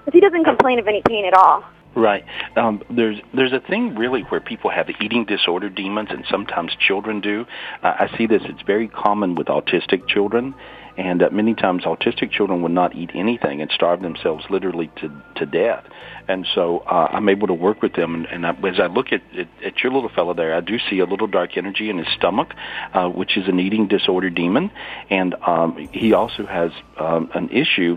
But 0.06 0.14
he 0.14 0.20
doesn't 0.20 0.44
complain 0.44 0.78
of 0.78 0.86
any 0.86 1.02
pain 1.02 1.26
at 1.26 1.34
all. 1.34 1.64
Right. 1.96 2.26
Um, 2.56 2.82
there's 2.90 3.18
there's 3.32 3.54
a 3.54 3.60
thing 3.60 3.94
really 3.94 4.20
where 4.20 4.38
people 4.38 4.70
have 4.70 4.90
eating 5.00 5.24
disorder 5.24 5.70
demons, 5.70 6.10
and 6.10 6.26
sometimes 6.30 6.76
children 6.78 7.22
do. 7.22 7.46
Uh, 7.82 7.94
I 8.00 8.18
see 8.18 8.26
this. 8.26 8.42
It's 8.44 8.60
very 8.60 8.86
common 8.86 9.34
with 9.34 9.46
autistic 9.46 10.06
children, 10.06 10.54
and 10.98 11.22
uh, 11.22 11.30
many 11.32 11.54
times 11.54 11.84
autistic 11.84 12.30
children 12.30 12.60
will 12.60 12.68
not 12.68 12.94
eat 12.94 13.12
anything 13.14 13.62
and 13.62 13.70
starve 13.70 14.02
themselves 14.02 14.44
literally 14.50 14.90
to 14.96 15.10
to 15.36 15.46
death. 15.46 15.84
And 16.28 16.46
so 16.54 16.80
uh, 16.80 17.08
I'm 17.12 17.30
able 17.30 17.46
to 17.46 17.54
work 17.54 17.80
with 17.80 17.94
them. 17.94 18.14
And, 18.14 18.26
and 18.26 18.46
I, 18.46 18.50
as 18.68 18.78
I 18.78 18.88
look 18.88 19.10
at, 19.12 19.22
at 19.34 19.48
at 19.64 19.82
your 19.82 19.90
little 19.90 20.10
fellow 20.10 20.34
there, 20.34 20.54
I 20.54 20.60
do 20.60 20.78
see 20.90 20.98
a 20.98 21.06
little 21.06 21.28
dark 21.28 21.56
energy 21.56 21.88
in 21.88 21.96
his 21.96 22.08
stomach, 22.08 22.52
uh, 22.92 23.08
which 23.08 23.38
is 23.38 23.48
an 23.48 23.58
eating 23.58 23.88
disorder 23.88 24.28
demon, 24.28 24.70
and 25.08 25.34
um, 25.46 25.88
he 25.92 26.12
also 26.12 26.44
has 26.44 26.72
um, 26.98 27.30
an 27.32 27.48
issue 27.48 27.96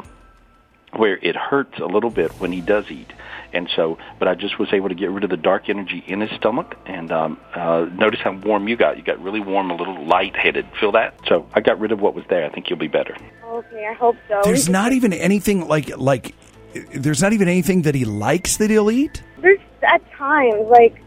where 0.93 1.17
it 1.17 1.35
hurts 1.35 1.79
a 1.79 1.85
little 1.85 2.09
bit 2.09 2.31
when 2.33 2.51
he 2.51 2.61
does 2.61 2.89
eat. 2.89 3.11
And 3.51 3.69
so, 3.75 3.97
but 4.19 4.27
I 4.27 4.35
just 4.35 4.59
was 4.59 4.69
able 4.73 4.89
to 4.89 4.95
get 4.95 5.09
rid 5.09 5.23
of 5.23 5.29
the 5.29 5.37
dark 5.37 5.69
energy 5.69 6.03
in 6.05 6.21
his 6.21 6.29
stomach. 6.31 6.75
And 6.85 7.11
um, 7.11 7.39
uh, 7.55 7.87
notice 7.91 8.19
how 8.23 8.33
warm 8.33 8.67
you 8.67 8.75
got. 8.75 8.97
You 8.97 9.03
got 9.03 9.21
really 9.21 9.39
warm, 9.39 9.71
a 9.71 9.75
little 9.75 10.05
lightheaded. 10.05 10.67
Feel 10.79 10.91
that? 10.93 11.15
So 11.27 11.47
I 11.53 11.61
got 11.61 11.79
rid 11.79 11.91
of 11.91 11.99
what 11.99 12.13
was 12.13 12.25
there. 12.29 12.45
I 12.45 12.49
think 12.49 12.69
you'll 12.69 12.79
be 12.79 12.87
better. 12.87 13.15
Okay, 13.43 13.87
I 13.87 13.93
hope 13.93 14.15
so. 14.27 14.41
There's 14.43 14.69
not 14.69 14.91
even 14.93 15.13
anything 15.13 15.67
like 15.67 15.97
like. 15.97 16.35
There's 16.93 17.21
not 17.21 17.33
even 17.33 17.47
anything 17.47 17.81
that 17.83 17.95
he 17.95 18.05
likes 18.05 18.57
that 18.57 18.69
he'll 18.69 18.91
eat. 18.91 19.23
There's 19.39 19.59
at 19.81 20.01
times 20.11 20.67
like 20.67 21.01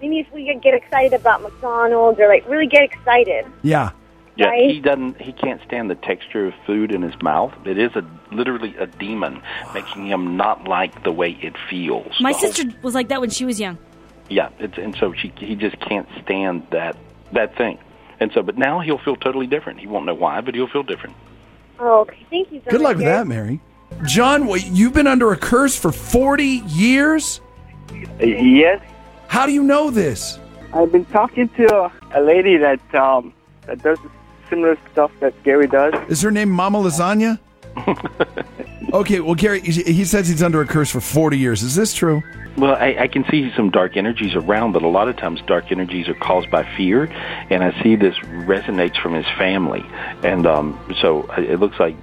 maybe 0.00 0.20
if 0.20 0.32
we 0.32 0.46
could 0.46 0.62
get 0.62 0.74
excited 0.74 1.12
about 1.12 1.42
McDonald's 1.42 2.18
or 2.20 2.28
like 2.28 2.48
really 2.48 2.66
get 2.66 2.84
excited. 2.84 3.46
Yeah. 3.62 3.90
Yeah, 4.36 4.46
Right. 4.48 4.70
he 4.70 4.80
doesn't. 4.80 5.20
He 5.20 5.32
can't 5.32 5.60
stand 5.66 5.90
the 5.90 5.94
texture 5.96 6.46
of 6.46 6.54
food 6.66 6.92
in 6.92 7.02
his 7.02 7.20
mouth. 7.22 7.52
It 7.66 7.76
is 7.78 7.94
a 7.96 8.04
literally 8.32 8.74
a 8.78 8.86
demon, 8.86 9.42
making 9.74 10.06
him 10.06 10.36
not 10.36 10.66
like 10.68 11.02
the 11.02 11.12
way 11.12 11.36
it 11.42 11.54
feels. 11.68 12.18
My 12.20 12.32
The 12.32 12.38
whole- 12.38 12.48
sister 12.52 12.72
was 12.82 12.94
like 12.94 13.08
that 13.08 13.20
when 13.20 13.30
she 13.30 13.44
was 13.44 13.60
young. 13.60 13.76
Yeah, 14.28 14.48
it's, 14.60 14.78
and 14.78 14.94
so 14.96 15.12
she, 15.12 15.32
he 15.36 15.56
just 15.56 15.78
can't 15.80 16.06
stand 16.22 16.62
that 16.70 16.96
that 17.32 17.56
thing. 17.56 17.78
And 18.20 18.30
so, 18.32 18.42
but 18.42 18.56
now 18.56 18.80
he'll 18.80 18.98
feel 18.98 19.16
totally 19.16 19.46
different. 19.46 19.80
He 19.80 19.86
won't 19.86 20.06
know 20.06 20.14
why, 20.14 20.40
but 20.40 20.54
he'll 20.54 20.68
feel 20.68 20.82
different. 20.84 21.16
Oh, 21.78 22.00
okay. 22.00 22.18
Thank 22.30 22.52
you 22.52 22.60
so 22.64 22.70
Good 22.70 22.80
much. 22.80 22.88
luck 22.88 22.96
with 22.96 23.04
Gary. 23.06 23.16
that, 23.16 23.26
Mary. 23.26 23.60
John, 24.06 24.46
wait, 24.46 24.66
you've 24.66 24.92
been 24.92 25.06
under 25.08 25.32
a 25.32 25.36
curse 25.36 25.76
for 25.76 25.90
40 25.90 26.44
years? 26.66 27.40
Yes. 28.20 28.80
How 29.28 29.46
do 29.46 29.52
you 29.52 29.62
know 29.62 29.90
this? 29.90 30.38
I've 30.72 30.92
been 30.92 31.04
talking 31.06 31.48
to 31.50 31.90
a 32.14 32.20
lady 32.20 32.56
that 32.58 32.80
um, 32.94 33.32
that 33.66 33.82
does 33.82 33.98
similar 34.50 34.76
stuff 34.92 35.10
that 35.20 35.40
Gary 35.44 35.66
does. 35.68 35.94
Is 36.10 36.20
her 36.22 36.30
name 36.30 36.50
Mama 36.50 36.78
Lasagna? 36.78 37.38
okay, 38.92 39.20
well, 39.20 39.34
Gary, 39.34 39.60
he 39.60 39.82
he 39.82 40.04
says 40.04 40.28
he's 40.28 40.42
under 40.42 40.60
a 40.60 40.66
curse 40.66 40.90
for 40.90 41.00
40 41.00 41.38
years. 41.38 41.62
Is 41.62 41.74
this 41.74 41.94
true? 41.94 42.22
Well, 42.56 42.74
I, 42.74 42.96
I 43.00 43.08
can 43.08 43.24
see 43.30 43.52
some 43.56 43.70
dark 43.70 43.96
energies 43.96 44.34
around, 44.34 44.72
but 44.72 44.82
a 44.82 44.88
lot 44.88 45.08
of 45.08 45.16
times 45.16 45.40
dark 45.46 45.70
energies 45.70 46.08
are 46.08 46.14
caused 46.14 46.50
by 46.50 46.64
fear, 46.76 47.04
and 47.48 47.62
I 47.62 47.80
see 47.82 47.94
this 47.96 48.16
resonates 48.18 49.00
from 49.00 49.14
his 49.14 49.26
family, 49.38 49.84
and 50.24 50.46
um, 50.46 50.78
so 51.00 51.30
it 51.38 51.60
looks 51.60 51.78
like. 51.78 51.96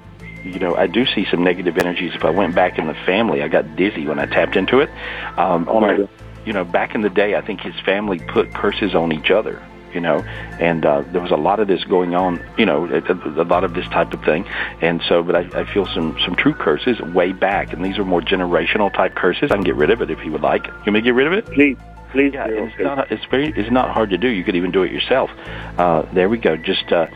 You 0.44 0.60
know, 0.60 0.76
I 0.78 0.88
do 0.88 1.06
see 1.08 1.26
some 1.30 1.44
negative 1.44 1.78
energies. 1.78 2.14
If 2.16 2.24
I 2.24 2.30
went 2.30 2.56
back 2.56 2.78
in 2.80 2.88
the 2.88 2.94
family, 3.06 3.42
I 3.44 3.50
got 3.50 3.76
dizzy 3.76 4.08
when 4.08 4.18
I 4.18 4.28
tapped 4.28 4.56
into 4.56 4.80
it. 4.80 4.90
Um, 5.38 5.68
Oh, 5.68 5.82
my 5.82 5.88
where, 5.88 5.98
God. 5.98 6.10
you 6.46 6.54
know, 6.54 6.64
back 6.64 6.96
in 6.96 7.02
the 7.02 7.10
day, 7.10 7.36
I 7.36 7.42
think 7.42 7.60
his 7.60 7.74
family 7.82 8.20
put 8.20 8.54
curses 8.54 8.96
on 8.96 9.12
each 9.12 9.30
other. 9.30 9.62
You 9.94 10.02
know, 10.02 10.20
and 10.60 10.86
uh, 10.86 11.02
there 11.12 11.22
was 11.22 11.32
a 11.32 11.38
lot 11.38 11.60
of 11.60 11.68
this 11.68 11.84
going 11.86 12.14
on. 12.16 12.44
You 12.58 12.66
know, 12.66 12.86
a, 12.86 12.98
a, 12.98 13.42
a 13.42 13.46
lot 13.46 13.64
of 13.64 13.74
this 13.74 13.88
type 13.88 14.14
of 14.14 14.24
thing, 14.24 14.46
and 14.82 15.02
so, 15.08 15.24
but 15.24 15.36
I, 15.36 15.62
I 15.62 15.74
feel 15.74 15.86
some 15.86 16.18
some 16.24 16.36
true 16.36 16.54
curses 16.54 17.00
way 17.02 17.32
back, 17.32 17.74
and 17.74 17.84
these 17.84 17.98
are 17.98 18.06
more 18.06 18.22
generational 18.22 18.94
type 18.94 19.16
curses. 19.16 19.52
I 19.52 19.56
can 19.56 19.64
get 19.64 19.76
rid 19.76 19.90
of 19.90 20.02
it 20.02 20.12
if 20.12 20.24
you 20.24 20.32
would 20.32 20.42
like. 20.42 20.68
You 20.68 20.74
want 20.74 20.88
me 20.88 21.00
to 21.00 21.02
get 21.02 21.14
rid 21.16 21.28
of 21.28 21.34
it? 21.34 21.46
Please, 21.46 21.78
please. 22.12 22.34
Yeah, 22.34 22.46
and 22.46 22.72
it's 22.72 22.80
not. 22.80 23.12
It's 23.12 23.26
very. 23.26 23.48
It's 23.56 23.72
not 23.72 23.90
hard 23.92 24.10
to 24.12 24.18
do. 24.18 24.28
You 24.28 24.44
could 24.44 24.56
even 24.56 24.72
do 24.72 24.84
it 24.84 24.92
yourself. 24.92 25.32
Uh, 25.78 26.04
there 26.14 26.30
we 26.30 26.38
go. 26.38 26.58
Just 26.58 26.92
uh, 26.92 27.08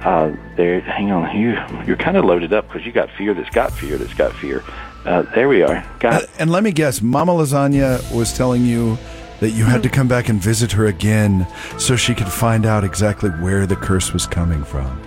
uh, 0.00 0.34
there. 0.56 0.80
Hang 0.80 1.10
on. 1.12 1.36
You 1.36 1.52
you're 1.86 1.96
kind 1.96 2.16
of 2.16 2.24
loaded 2.24 2.52
up 2.52 2.68
because 2.68 2.84
you 2.84 2.92
got 2.92 3.10
fear 3.10 3.34
that's 3.34 3.50
got 3.50 3.72
fear 3.72 3.96
that's 3.98 4.14
got 4.14 4.34
fear. 4.34 4.62
Uh, 5.04 5.22
there 5.34 5.48
we 5.48 5.62
are. 5.62 5.84
Got. 5.98 6.24
And 6.38 6.50
let 6.50 6.62
me 6.62 6.72
guess, 6.72 7.00
Mama 7.00 7.32
Lasagna 7.32 8.14
was 8.14 8.36
telling 8.36 8.66
you 8.66 8.98
that 9.40 9.50
you 9.50 9.64
had 9.64 9.82
to 9.82 9.88
come 9.88 10.06
back 10.06 10.28
and 10.28 10.40
visit 10.40 10.70
her 10.72 10.86
again 10.86 11.46
so 11.78 11.96
she 11.96 12.14
could 12.14 12.28
find 12.28 12.64
out 12.64 12.84
exactly 12.84 13.30
where 13.30 13.66
the 13.66 13.76
curse 13.76 14.12
was 14.12 14.26
coming 14.26 14.62
from. 14.64 15.00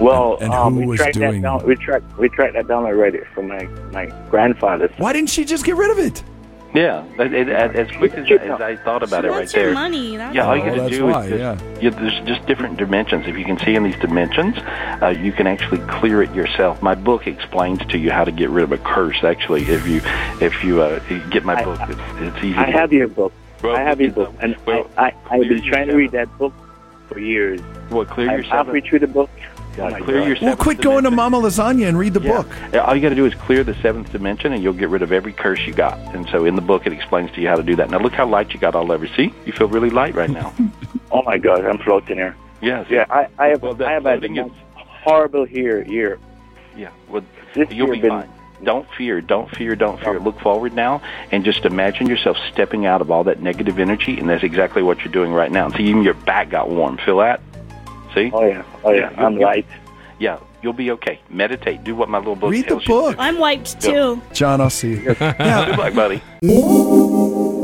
Well, 0.00 0.38
And 0.40 0.52
um, 0.52 0.74
who 0.74 0.80
we 0.80 0.86
was 0.86 0.98
tracked 0.98 1.14
doing 1.14 1.42
that 1.42 1.58
down. 1.58 1.66
We 1.66 1.76
tracked 1.76 2.18
we 2.18 2.28
tracked 2.30 2.54
that 2.54 2.66
down 2.66 2.84
already 2.84 3.20
from 3.34 3.48
my 3.48 3.64
my 3.92 4.06
grandfather. 4.30 4.92
Why 4.96 5.12
didn't 5.12 5.30
she 5.30 5.44
just 5.44 5.64
get 5.64 5.76
rid 5.76 5.90
of 5.90 5.98
it? 5.98 6.22
Yeah, 6.72 7.04
it, 7.18 7.32
it, 7.34 7.48
as 7.48 7.90
quick 7.96 8.14
as, 8.14 8.30
as 8.30 8.60
I 8.60 8.76
thought 8.76 9.02
about 9.02 9.22
She 9.22 9.26
it 9.26 9.30
right 9.30 9.38
wants 9.38 9.54
your 9.54 9.64
there. 9.64 9.74
money, 9.74 10.16
that's 10.16 10.34
yeah, 10.36 10.46
all 10.46 10.56
you 10.56 10.62
all. 10.62 10.76
got 10.76 10.88
to 10.88 10.96
do 10.96 11.06
why, 11.06 11.24
is 11.24 11.30
just, 11.30 11.40
yeah. 11.64 11.80
yeah, 11.80 11.90
there's 11.90 12.20
just 12.28 12.46
different 12.46 12.76
dimensions. 12.76 13.26
If 13.26 13.36
you 13.36 13.44
can 13.44 13.58
see 13.58 13.74
in 13.74 13.82
these 13.82 13.96
dimensions, 13.96 14.56
uh, 15.02 15.08
you 15.08 15.32
can 15.32 15.48
actually 15.48 15.80
clear 15.88 16.22
it 16.22 16.32
yourself. 16.32 16.80
My 16.80 16.94
book 16.94 17.26
explains 17.26 17.84
to 17.86 17.98
you 17.98 18.12
how 18.12 18.22
to 18.22 18.30
get 18.30 18.50
rid 18.50 18.62
of 18.62 18.72
a 18.72 18.78
curse. 18.78 19.24
Actually, 19.24 19.62
if 19.62 19.84
you 19.86 20.00
if 20.40 20.62
you 20.62 20.80
uh, 20.80 21.00
get 21.30 21.44
my 21.44 21.62
book, 21.64 21.80
it's, 21.88 22.00
it's 22.36 22.44
easy. 22.44 22.56
I 22.56 22.66
to- 22.66 22.72
have 22.72 22.92
your 22.92 23.08
book. 23.08 23.32
Well, 23.62 23.76
I 23.76 23.80
have 23.82 24.00
your 24.00 24.12
book, 24.12 24.32
and 24.40 24.56
I, 24.68 24.84
I 24.96 25.14
I've 25.28 25.48
been 25.48 25.62
trying 25.62 25.88
to 25.88 25.94
read 25.94 26.12
that 26.12 26.38
book 26.38 26.54
for 27.08 27.18
years. 27.18 27.60
Well, 27.90 28.04
clear 28.06 28.30
yourself. 28.30 28.52
I, 28.52 28.56
your 28.56 28.64
halfway 28.64 28.80
through 28.80 29.00
the 29.00 29.06
book. 29.08 29.30
Yeah, 29.80 29.96
oh 29.98 30.04
clear 30.04 30.18
God. 30.18 30.26
your 30.26 30.34
Well, 30.34 30.36
seventh 30.40 30.58
quit 30.58 30.80
going 30.80 31.04
to 31.04 31.10
Mama 31.10 31.38
Lasagna 31.40 31.88
and 31.88 31.98
read 31.98 32.14
the 32.14 32.20
Yeah. 32.20 32.42
book. 32.42 32.48
All 32.86 32.94
you 32.94 33.02
got 33.02 33.08
to 33.10 33.14
do 33.14 33.26
is 33.26 33.34
clear 33.34 33.64
the 33.64 33.74
seventh 33.82 34.12
dimension, 34.12 34.52
and 34.52 34.62
you'll 34.62 34.72
get 34.74 34.88
rid 34.88 35.02
of 35.02 35.12
every 35.12 35.32
curse 35.32 35.60
you 35.66 35.72
got. 35.72 35.98
And 36.14 36.28
so, 36.30 36.44
in 36.44 36.54
the 36.56 36.62
book, 36.62 36.86
it 36.86 36.92
explains 36.92 37.30
to 37.32 37.40
you 37.40 37.48
how 37.48 37.56
to 37.56 37.62
do 37.62 37.76
that. 37.76 37.90
Now, 37.90 37.98
look 37.98 38.12
how 38.12 38.26
light 38.26 38.52
you 38.52 38.60
got 38.60 38.74
all 38.74 38.92
over. 38.92 39.06
See, 39.08 39.32
you 39.46 39.52
feel 39.52 39.68
really 39.68 39.90
light 39.90 40.14
right 40.14 40.30
now. 40.30 40.52
Oh 41.12 41.22
my 41.22 41.38
God, 41.38 41.64
I'm 41.64 41.78
floating 41.78 42.16
here. 42.18 42.36
yes. 42.62 42.86
Yeah, 42.88 43.04
I, 43.10 43.26
I 43.36 43.46
have 43.48 43.62
Well, 43.62 43.74
I 43.82 43.90
have 43.94 44.04
had 44.04 44.20
the 44.20 44.28
floating 44.28 44.36
is- 44.36 44.46
most 44.46 44.86
horrible 45.02 45.48
year 45.48 45.82
year. 45.82 46.20
Yeah. 46.76 46.90
Well, 47.08 47.22
This 47.52 47.68
you'll 47.72 47.88
year 47.88 47.94
be 47.96 48.00
been- 48.02 48.10
fine. 48.10 48.28
Don't 48.62 48.86
fear. 48.96 49.20
Don't 49.20 49.50
fear. 49.56 49.74
Don't 49.74 49.98
fear. 49.98 50.20
Look 50.20 50.38
forward 50.38 50.72
now, 50.74 51.00
and 51.32 51.44
just 51.44 51.64
imagine 51.64 52.06
yourself 52.08 52.36
stepping 52.52 52.84
out 52.86 53.00
of 53.00 53.10
all 53.10 53.24
that 53.24 53.40
negative 53.42 53.78
energy, 53.80 54.20
and 54.20 54.28
that's 54.28 54.44
exactly 54.44 54.82
what 54.82 54.98
you're 55.02 55.12
doing 55.12 55.32
right 55.32 55.50
now. 55.50 55.68
See, 55.70 55.84
even 55.84 56.02
your 56.04 56.12
back 56.14 56.50
got 56.50 56.68
warm. 56.68 56.98
Feel 56.98 57.16
that? 57.18 57.40
See? 58.14 58.30
Oh 58.32 58.44
yeah, 58.44 58.62
oh 58.84 58.90
yeah, 58.92 59.10
you'll- 59.10 59.26
I'm 59.26 59.38
you'll- 59.38 59.62
Yeah, 60.18 60.38
you'll 60.62 60.72
be 60.72 60.90
okay. 60.92 61.20
Meditate. 61.30 61.84
Do 61.84 61.94
what 61.94 62.08
my 62.08 62.18
little 62.18 62.36
book 62.36 62.50
Read 62.50 62.64
the 62.64 62.68
tells 62.70 62.86
you. 62.86 62.94
book. 62.94 63.16
I'm 63.18 63.38
wiped 63.38 63.80
too. 63.80 64.20
John, 64.32 64.60
I'll 64.60 64.68
see 64.70 64.90
you. 64.90 65.14
Good 65.14 65.78
luck, 65.78 65.94
buddy. 65.94 66.20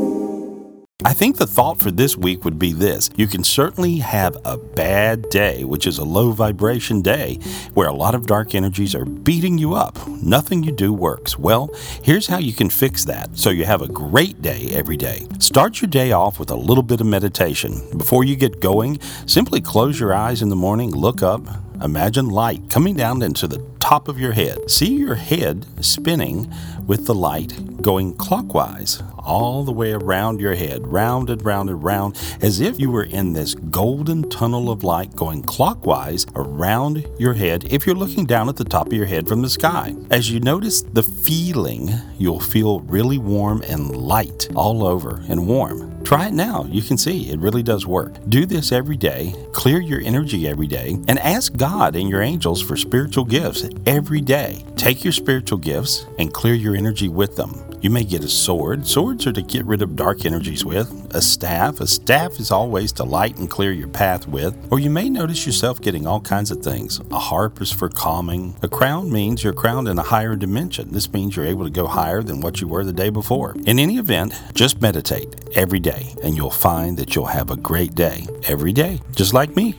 I 1.07 1.13
think 1.13 1.37
the 1.37 1.47
thought 1.47 1.79
for 1.79 1.93
this 1.93 2.17
week 2.17 2.45
would 2.45 2.59
be 2.59 2.73
this 2.73 3.11
you 3.15 3.29
can 3.29 3.45
certainly 3.45 3.99
have 3.99 4.37
a 4.45 4.59
bad 4.59 5.31
day, 5.31 5.63
which 5.63 5.87
is 5.87 5.99
a 5.99 6.05
low 6.05 6.33
vibration 6.33 7.01
day, 7.01 7.39
where 7.75 7.87
a 7.87 7.95
lot 7.95 8.17
of 8.17 8.27
dark 8.27 8.57
energies 8.57 8.93
are 8.93 9.05
beating 9.05 9.57
you 9.57 9.75
up. 9.75 10.05
Nothing 10.09 10.65
you 10.65 10.73
do 10.73 10.93
works. 10.93 11.39
Well, 11.39 11.73
here's 12.03 12.27
how 12.27 12.39
you 12.39 12.53
can 12.53 12.69
fix 12.69 13.05
that 13.05 13.39
so 13.39 13.51
you 13.51 13.65
have 13.67 13.83
a 13.83 13.87
great 13.87 14.43
day 14.43 14.71
every 14.73 14.97
day. 14.97 15.29
Start 15.39 15.81
your 15.81 15.89
day 15.89 16.11
off 16.11 16.41
with 16.41 16.51
a 16.51 16.57
little 16.57 16.83
bit 16.83 17.01
of 17.01 17.07
meditation. 17.07 17.81
Before 17.97 18.25
you 18.25 18.35
get 18.35 18.59
going, 18.59 18.99
simply 19.27 19.61
close 19.61 20.01
your 20.01 20.13
eyes 20.13 20.43
in 20.43 20.49
the 20.49 20.57
morning, 20.57 20.91
look 20.91 21.23
up, 21.23 21.47
Imagine 21.83 22.29
light 22.29 22.71
coming 22.71 22.97
down 22.97 23.23
into 23.23 23.47
the 23.47 23.65
top 23.81 24.09
of 24.09 24.19
your 24.19 24.33
head. 24.33 24.71
See 24.71 24.95
your 24.95 25.15
head 25.15 25.67
spinning 25.85 26.53
with 26.87 27.07
the 27.07 27.15
light 27.15 27.83
going 27.83 28.15
clockwise 28.17 29.03
all 29.19 29.65
the 29.65 29.73
way 29.73 29.93
around 29.93 30.41
your 30.41 30.55
head, 30.55 30.87
round 30.87 31.29
and 31.31 31.45
round 31.45 31.69
and 31.69 31.83
round, 31.83 32.17
as 32.41 32.61
if 32.61 32.79
you 32.79 32.91
were 32.91 33.05
in 33.05 33.33
this 33.33 33.55
golden 33.55 34.29
tunnel 34.31 34.71
of 34.71 34.85
light 34.85 35.15
going 35.15 35.43
clockwise 35.43 36.27
around 36.35 37.07
your 37.19 37.35
head 37.35 37.65
if 37.71 37.87
you're 37.87 37.97
looking 37.97 38.25
down 38.25 38.49
at 38.49 38.57
the 38.57 38.65
top 38.65 38.87
of 38.87 38.93
your 38.93 39.07
head 39.07 39.29
from 39.29 39.43
the 39.43 39.51
sky. 39.51 39.95
As 40.11 40.31
you 40.31 40.41
notice 40.41 40.83
the 40.83 41.03
feeling, 41.03 41.91
you'll 42.19 42.41
feel 42.41 42.81
really 42.81 43.19
warm 43.19 43.63
and 43.63 43.95
light 43.97 44.49
all 44.55 44.87
over 44.87 45.23
and 45.29 45.47
warm. 45.47 45.96
Try 46.07 46.29
it 46.29 46.35
now. 46.35 46.67
You 46.71 46.83
can 46.83 46.97
see 46.97 47.31
it 47.31 47.41
really 47.41 47.65
does 47.65 47.85
work. 47.85 48.13
Do 48.29 48.47
this 48.47 48.71
every 48.71 48.97
day, 48.97 49.35
clear 49.51 49.81
your 49.81 50.01
energy 50.03 50.47
every 50.47 50.69
day, 50.69 50.91
and 51.09 51.19
ask 51.19 51.57
God 51.57 51.97
and 51.97 52.09
your 52.09 52.23
angels 52.23 52.63
for 52.63 52.77
spiritual 52.77 53.25
gifts 53.25 53.69
every 53.87 54.21
day. 54.21 54.65
Take 54.77 55.03
your 55.03 55.13
spiritual 55.13 55.59
gifts 55.59 56.07
and 56.21 56.33
clear 56.33 56.55
your 56.55 56.77
energy 56.77 57.09
with 57.09 57.35
them. 57.35 57.61
You 57.87 57.91
may 57.91 58.03
get 58.03 58.25
a 58.25 58.29
sword. 58.29 58.85
Swords 58.85 59.29
are 59.29 59.33
to 59.33 59.43
get 59.43 59.65
rid 59.65 59.81
of 59.81 59.95
dark 59.95 60.27
energies 60.27 60.65
with. 60.65 61.07
A 61.15 61.23
staff. 61.23 61.81
A 61.81 61.87
staff 61.87 62.41
is 62.41 62.51
always 62.51 62.91
to 62.95 63.05
light 63.05 63.39
and 63.39 63.49
clear 63.49 63.71
your 63.71 63.87
path 63.87 64.27
with. 64.27 64.57
Or 64.73 64.81
you 64.81 64.91
may 64.91 65.09
notice 65.09 65.47
yourself 65.47 65.81
getting 65.81 66.05
all 66.05 66.21
kinds 66.21 66.51
of 66.51 66.65
things. 66.65 67.01
A 67.13 67.19
harp 67.21 67.63
is 67.63 67.71
for 67.71 67.89
calming. 67.89 68.57
A 68.61 68.67
crown 68.67 69.13
means 69.13 69.45
you're 69.45 69.53
crowned 69.53 69.87
in 69.87 70.01
a 70.01 70.03
higher 70.03 70.35
dimension. 70.35 70.91
This 70.91 71.13
means 71.13 71.37
you're 71.37 71.47
able 71.47 71.63
to 71.63 71.71
go 71.71 71.87
higher 71.87 72.25
than 72.25 72.41
what 72.41 72.61
you 72.61 72.67
were 72.67 72.83
the 72.83 72.93
day 72.93 73.09
before. 73.09 73.55
In 73.67 73.79
any 73.79 73.99
event, 73.99 74.35
just 74.53 74.83
meditate 74.83 75.37
every 75.55 75.79
day 75.79 76.13
and 76.25 76.37
you'll 76.37 76.51
find 76.51 76.97
that 76.97 77.15
you'll 77.15 77.27
have 77.27 77.53
a 77.53 77.57
great 77.57 77.95
day 77.95 78.27
every 78.49 78.73
day, 78.73 79.01
just 79.15 79.33
like 79.33 79.55
me. 79.55 79.77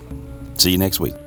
See 0.56 0.72
you 0.72 0.78
next 0.78 1.02
week. 1.02 1.27